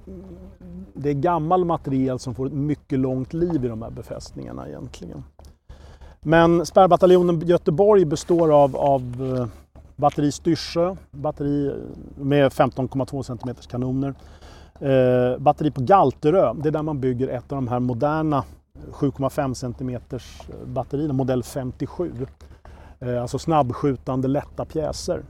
det 0.95 1.11
är 1.11 1.15
gammal 1.15 1.65
materiel 1.65 2.19
som 2.19 2.35
får 2.35 2.47
ett 2.47 2.53
mycket 2.53 2.99
långt 2.99 3.33
liv 3.33 3.65
i 3.65 3.69
de 3.69 3.83
här 3.83 3.91
befästningarna 3.91 4.69
egentligen. 4.69 5.25
Men 6.21 6.67
spärrbataljonen 6.67 7.41
Göteborg 7.41 8.05
består 8.05 8.63
av, 8.63 8.77
av 8.77 9.37
eh, 9.37 9.47
batteri 9.97 10.33
Styrsö, 10.33 10.97
batteri 11.11 11.75
med 12.17 12.53
15,2 12.53 13.23
cm 13.23 13.55
kanoner. 13.69 14.15
Eh, 14.81 15.39
batteri 15.39 15.71
på 15.71 15.81
Galterö, 15.81 16.55
det 16.55 16.69
är 16.69 16.73
där 16.73 16.83
man 16.83 17.01
bygger 17.01 17.29
ett 17.29 17.53
av 17.53 17.57
de 17.57 17.69
här 17.69 17.81
moderna 17.81 18.45
7,5 18.93 19.55
cm 19.55 19.91
eh, 19.91 20.67
batterierna, 20.67 21.13
modell 21.13 21.43
57. 21.43 22.13
Eh, 23.01 23.23
alltså 23.23 23.39
snabbskjutande 23.39 24.29
lätta 24.29 24.65
pjäser. 24.65 25.23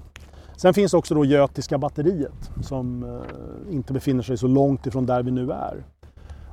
Sen 0.57 0.74
finns 0.74 0.94
också 0.94 1.14
då 1.14 1.24
Götiska 1.24 1.78
batteriet 1.78 2.51
som 2.62 3.03
eh, 3.05 3.74
inte 3.74 3.92
befinner 3.92 4.22
sig 4.22 4.36
så 4.36 4.47
långt 4.47 4.86
ifrån 4.86 5.07
där 5.07 5.22
vi 5.22 5.30
nu 5.30 5.53
är. 5.53 5.84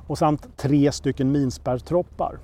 Och 0.06 0.18
samt 0.18 0.56
tre 0.56 0.92
stycken 0.92 1.32
minspärrtroppar. 1.32 2.38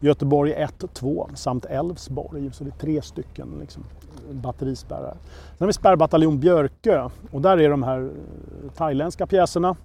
Göteborg 0.00 0.52
1 0.52 0.82
och 0.82 0.94
2 0.94 1.28
samt 1.34 1.64
Älvsborg, 1.64 2.52
så 2.52 2.64
det 2.64 2.70
är 2.70 2.78
tre 2.78 3.02
stycken 3.02 3.48
liksom, 3.60 3.84
batterispärrar. 4.30 5.16
Sen 5.22 5.56
har 5.58 5.66
vi 5.66 5.72
spärrbataljon 5.72 6.40
Björkö 6.40 7.08
och 7.30 7.40
där 7.40 7.60
är 7.60 7.70
de 7.70 7.82
här 7.82 8.00
eh, 8.00 8.70
thailändska 8.76 9.26
pjäserna 9.26 9.76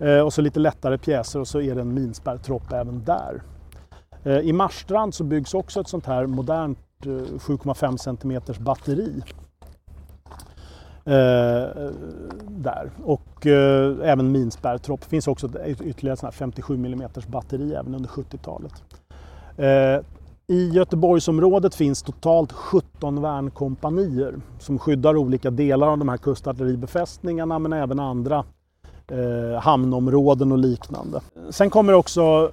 Eh, 0.00 0.20
och 0.20 0.32
så 0.32 0.42
lite 0.42 0.60
lättare 0.60 0.98
pjäser 0.98 1.40
och 1.40 1.48
så 1.48 1.60
är 1.60 1.74
det 1.74 1.80
en 1.80 1.94
minspärrtropp 1.94 2.72
även 2.72 3.04
där. 3.04 3.42
Eh, 4.22 4.38
I 4.38 4.52
Marstrand 4.52 5.14
så 5.14 5.24
byggs 5.24 5.54
också 5.54 5.80
ett 5.80 5.88
sånt 5.88 6.06
här 6.06 6.26
modernt 6.26 6.78
eh, 7.02 7.08
7,5 7.08 7.96
centimeters 7.96 8.56
cm 8.56 8.64
batteri. 8.64 9.22
Eh, 11.06 11.90
där. 12.48 12.90
Och 13.04 13.46
eh, 13.46 13.96
även 14.02 14.32
minspärrtropp. 14.32 15.00
Det 15.00 15.08
finns 15.08 15.28
också 15.28 15.46
ett 15.46 15.80
ytterligare 15.80 16.14
ett 16.14 16.22
här 16.22 16.30
57 16.30 16.74
mm 16.74 17.08
batteri 17.28 17.74
även 17.74 17.94
under 17.94 18.10
70-talet. 18.10 18.72
Eh, 19.56 20.00
I 20.46 20.68
Göteborgsområdet 20.68 21.74
finns 21.74 22.02
totalt 22.02 22.52
17 22.52 23.22
värnkompanier 23.22 24.34
som 24.58 24.78
skyddar 24.78 25.16
olika 25.16 25.50
delar 25.50 25.88
av 25.88 25.98
de 25.98 26.08
här 26.08 26.16
kustartilleribefästningarna 26.16 27.58
men 27.58 27.72
även 27.72 28.00
andra 28.00 28.44
eh, 29.08 29.60
hamnområden 29.60 30.52
och 30.52 30.58
liknande. 30.58 31.20
Sen 31.50 31.70
kommer 31.70 31.92
också 31.92 32.50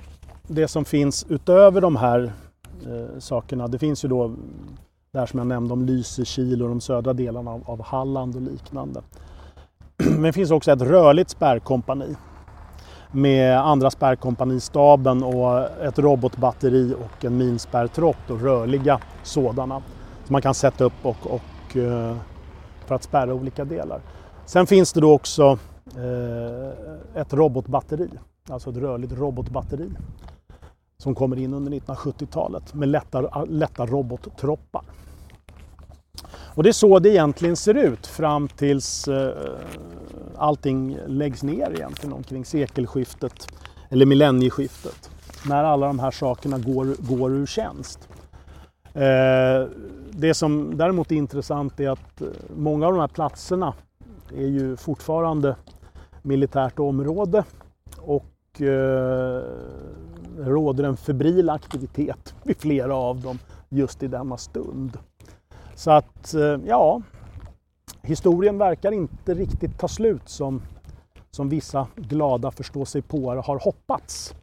det 0.47 0.67
som 0.67 0.85
finns 0.85 1.25
utöver 1.29 1.81
de 1.81 1.95
här 1.95 2.33
eh, 2.85 3.19
sakerna. 3.19 3.67
Det 3.67 3.79
finns 3.79 4.05
ju 4.05 4.09
då 4.09 4.35
där 5.13 5.25
som 5.25 5.39
jag 5.39 5.47
nämnde 5.47 5.73
om 5.73 5.85
Lysekil 5.85 6.63
och 6.63 6.69
de 6.69 6.81
södra 6.81 7.13
delarna 7.13 7.51
av, 7.51 7.63
av 7.65 7.83
Halland 7.83 8.35
och 8.35 8.41
liknande. 8.41 9.01
Men 9.97 10.21
det 10.21 10.33
finns 10.33 10.51
också 10.51 10.71
ett 10.71 10.81
rörligt 10.81 11.29
spärrkompani 11.29 12.15
med 13.11 13.57
andra 13.59 13.91
spärrkompanistaben 13.91 15.23
och 15.23 15.59
ett 15.83 15.99
robotbatteri 15.99 16.93
och 16.93 17.25
en 17.25 17.37
minspärrtropp, 17.37 18.17
rörliga 18.27 18.99
sådana. 19.23 19.81
Som 20.25 20.33
man 20.33 20.41
kan 20.41 20.53
sätta 20.53 20.83
upp 20.83 20.93
och, 21.03 21.17
och, 21.23 21.77
eh, 21.77 22.15
för 22.85 22.95
att 22.95 23.03
spärra 23.03 23.33
olika 23.33 23.65
delar. 23.65 24.01
Sen 24.45 24.67
finns 24.67 24.93
det 24.93 25.01
då 25.01 25.13
också 25.13 25.59
eh, 25.95 27.21
ett 27.21 27.33
robotbatteri, 27.33 28.09
alltså 28.49 28.69
ett 28.69 28.77
rörligt 28.77 29.13
robotbatteri 29.13 29.89
som 30.97 31.15
kommer 31.15 31.39
in 31.39 31.53
under 31.53 31.71
1970-talet 31.71 32.73
med 32.73 32.89
lätta, 32.89 33.45
lätta 33.45 33.85
robottroppar. 33.85 34.83
Och 36.55 36.63
det 36.63 36.69
är 36.69 36.73
så 36.73 36.99
det 36.99 37.09
egentligen 37.09 37.55
ser 37.55 37.73
ut 37.73 38.07
fram 38.07 38.47
tills 38.47 39.07
eh, 39.07 39.33
allting 40.37 40.97
läggs 41.07 41.43
ner 41.43 41.71
egentligen 41.73 42.13
omkring 42.13 42.45
sekelskiftet 42.45 43.47
eller 43.89 44.05
millennieskiftet. 44.05 45.09
När 45.47 45.63
alla 45.63 45.87
de 45.87 45.99
här 45.99 46.11
sakerna 46.11 46.57
går, 46.57 46.95
går 46.99 47.31
ur 47.31 47.45
tjänst. 47.45 48.09
Eh, 48.93 49.67
det 50.11 50.33
som 50.33 50.77
däremot 50.77 51.11
är 51.11 51.15
intressant 51.15 51.79
är 51.79 51.89
att 51.89 52.21
eh, 52.21 52.27
många 52.55 52.87
av 52.87 52.93
de 52.93 52.99
här 52.99 53.07
platserna 53.07 53.73
är 54.35 54.47
ju 54.47 54.77
fortfarande 54.77 55.55
militärt 56.21 56.79
område 56.79 57.43
och 57.97 58.61
eh, 58.61 59.43
råder 60.37 60.83
en 60.83 60.97
febril 60.97 61.49
aktivitet 61.49 62.35
vid 62.43 62.57
flera 62.57 62.95
av 62.95 63.21
dem 63.21 63.39
just 63.69 64.03
i 64.03 64.07
denna 64.07 64.37
stund. 64.37 64.97
Så 65.81 65.91
att, 65.91 66.33
eh, 66.33 66.59
ja, 66.65 67.01
historien 68.01 68.57
verkar 68.57 68.91
inte 68.91 69.33
riktigt 69.33 69.79
ta 69.79 69.87
slut 69.87 70.29
som, 70.29 70.61
som 71.31 71.49
vissa 71.49 71.87
glada 71.95 72.51
förståsigpåare 72.51 73.39
har 73.39 73.59
hoppats. 73.59 74.35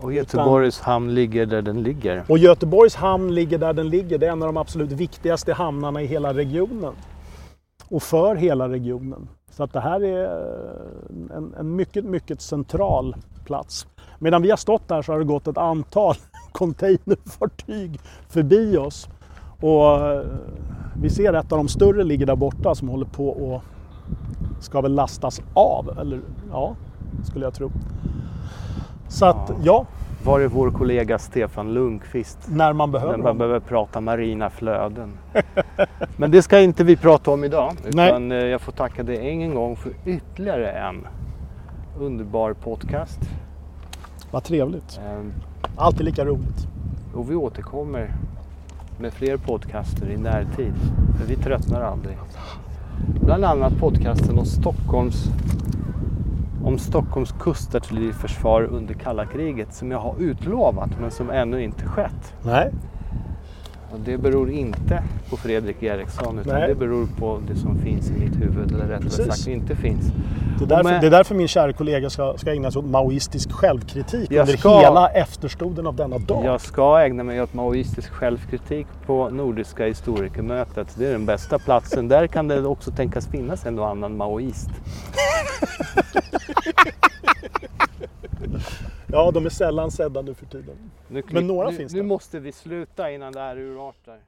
Och 0.00 0.12
Göteborgs 0.12 0.80
hamn 0.80 1.14
ligger 1.14 1.46
där 1.46 1.62
den 1.62 1.82
ligger. 1.82 2.24
Och 2.28 2.38
Göteborgs 2.38 2.94
hamn 2.94 3.34
ligger 3.34 3.58
där 3.58 3.72
den 3.72 3.88
ligger. 3.88 4.18
Det 4.18 4.26
är 4.26 4.32
en 4.32 4.42
av 4.42 4.48
de 4.48 4.56
absolut 4.56 4.92
viktigaste 4.92 5.52
hamnarna 5.52 6.02
i 6.02 6.06
hela 6.06 6.34
regionen. 6.34 6.94
Och 7.88 8.02
för 8.02 8.36
hela 8.36 8.68
regionen. 8.68 9.28
Så 9.50 9.62
att 9.62 9.72
det 9.72 9.80
här 9.80 10.04
är 10.04 10.24
eh, 10.24 11.36
en, 11.36 11.54
en 11.58 11.76
mycket, 11.76 12.04
mycket 12.04 12.40
central 12.40 13.16
plats. 13.44 13.86
Medan 14.18 14.42
vi 14.42 14.50
har 14.50 14.56
stått 14.56 14.88
där 14.88 15.02
så 15.02 15.12
har 15.12 15.18
det 15.18 15.24
gått 15.24 15.46
ett 15.46 15.58
antal 15.58 16.14
containerfartyg 16.52 18.00
förbi 18.28 18.76
oss. 18.76 19.08
Och 19.60 20.06
eh, 20.06 20.26
vi 21.00 21.10
ser 21.10 21.32
ett 21.32 21.52
av 21.52 21.58
de 21.58 21.68
större 21.68 22.04
ligger 22.04 22.26
där 22.26 22.36
borta 22.36 22.74
som 22.74 22.88
håller 22.88 23.06
på 23.06 23.28
och 23.28 23.62
ska 24.60 24.80
väl 24.80 24.94
lastas 24.94 25.42
av. 25.54 25.98
Eller 25.98 26.20
ja, 26.50 26.76
skulle 27.24 27.44
jag 27.46 27.54
tro. 27.54 27.70
Så 29.08 29.26
att 29.26 29.52
ja. 29.62 29.86
Var 30.24 30.40
är 30.40 30.48
vår 30.48 30.70
kollega 30.70 31.18
Stefan 31.18 31.74
Lundqvist? 31.74 32.38
När 32.48 32.72
man 32.72 32.92
behöver 32.92 33.16
När 33.16 33.24
man 33.24 33.38
behöver 33.38 33.60
prata 33.60 34.00
marina 34.00 34.50
flöden. 34.50 35.18
Men 36.16 36.30
det 36.30 36.42
ska 36.42 36.60
inte 36.60 36.84
vi 36.84 36.96
prata 36.96 37.30
om 37.30 37.44
idag. 37.44 37.72
Utan 37.86 38.28
Nej. 38.28 38.38
Eh, 38.38 38.46
jag 38.46 38.60
får 38.60 38.72
tacka 38.72 39.02
dig 39.02 39.28
en 39.28 39.54
gång 39.54 39.76
för 39.76 39.92
ytterligare 40.04 40.70
en 40.70 41.06
underbar 41.98 42.52
podcast. 42.52 43.20
Vad 44.30 44.44
trevligt. 44.44 45.00
Um, 45.18 45.32
Alltid 45.76 46.04
lika 46.04 46.24
roligt. 46.24 46.68
Och 47.14 47.30
vi 47.30 47.34
återkommer 47.34 48.14
med 49.00 49.12
fler 49.12 49.36
podcaster 49.36 50.10
i 50.10 50.16
närtid. 50.16 50.74
För 51.18 51.26
vi 51.26 51.36
tröttnar 51.36 51.82
aldrig. 51.82 52.16
Bland 53.24 53.44
annat 53.44 53.78
podcasten 53.78 54.38
om 54.38 54.44
Stockholms, 54.44 55.24
om 56.64 56.78
Stockholms 56.78 57.34
kustartilleriförsvar 57.40 58.62
under 58.62 58.94
kalla 58.94 59.26
kriget 59.26 59.74
som 59.74 59.90
jag 59.90 59.98
har 59.98 60.14
utlovat 60.18 60.90
men 61.00 61.10
som 61.10 61.30
ännu 61.30 61.62
inte 61.62 61.84
skett. 61.84 62.34
Nej. 62.42 62.70
Och 63.92 64.00
det 64.00 64.18
beror 64.18 64.50
inte 64.50 65.02
på 65.30 65.36
Fredrik 65.36 65.82
Eriksson 65.82 66.38
utan 66.38 66.58
Nej. 66.58 66.68
det 66.68 66.74
beror 66.74 67.08
på 67.18 67.40
det 67.48 67.56
som 67.56 67.78
finns 67.78 68.10
i 68.10 68.12
mitt 68.12 68.36
huvud 68.36 68.72
eller 68.72 68.86
rättare 68.86 69.10
sagt 69.10 69.46
inte 69.46 69.76
finns. 69.76 70.12
Det 70.58 70.64
är, 70.64 70.68
därför, 70.68 70.90
med, 70.90 71.00
det 71.00 71.06
är 71.06 71.10
därför 71.10 71.34
min 71.34 71.48
kära 71.48 71.72
kollega 71.72 72.10
ska, 72.10 72.34
ska 72.36 72.52
ägna 72.52 72.70
sig 72.70 72.78
åt 72.78 72.84
maoistisk 72.84 73.52
självkritik 73.52 74.30
under 74.30 74.56
ska, 74.56 74.80
hela 74.80 75.08
efterstoden 75.08 75.86
av 75.86 75.96
denna 75.96 76.18
dag. 76.18 76.44
Jag 76.44 76.60
ska 76.60 77.00
ägna 77.00 77.22
mig 77.22 77.42
åt 77.42 77.54
maoistisk 77.54 78.12
självkritik 78.12 78.86
på 79.06 79.30
Nordiska 79.30 79.86
historikermötet. 79.86 80.94
Det 80.98 81.06
är 81.06 81.12
den 81.12 81.26
bästa 81.26 81.58
platsen. 81.58 82.08
Där 82.08 82.26
kan 82.26 82.48
det 82.48 82.66
också 82.66 82.90
tänkas 82.90 83.26
finnas 83.26 83.66
en 83.66 83.78
och 83.78 83.88
annan 83.88 84.16
maoist. 84.16 84.70
ja, 89.12 89.30
de 89.30 89.46
är 89.46 89.50
sällan 89.50 89.90
sedda 89.90 90.22
nu 90.22 90.34
för 90.34 90.46
tiden. 90.46 90.90
Nu, 91.08 91.22
Men 91.30 91.46
några 91.46 91.70
nu, 91.70 91.76
finns 91.76 91.92
det. 91.92 91.98
Nu 91.98 92.04
måste 92.04 92.40
vi 92.40 92.52
sluta 92.52 93.10
innan 93.10 93.32
det 93.32 93.40
här 93.40 93.58
urartar. 93.58 94.18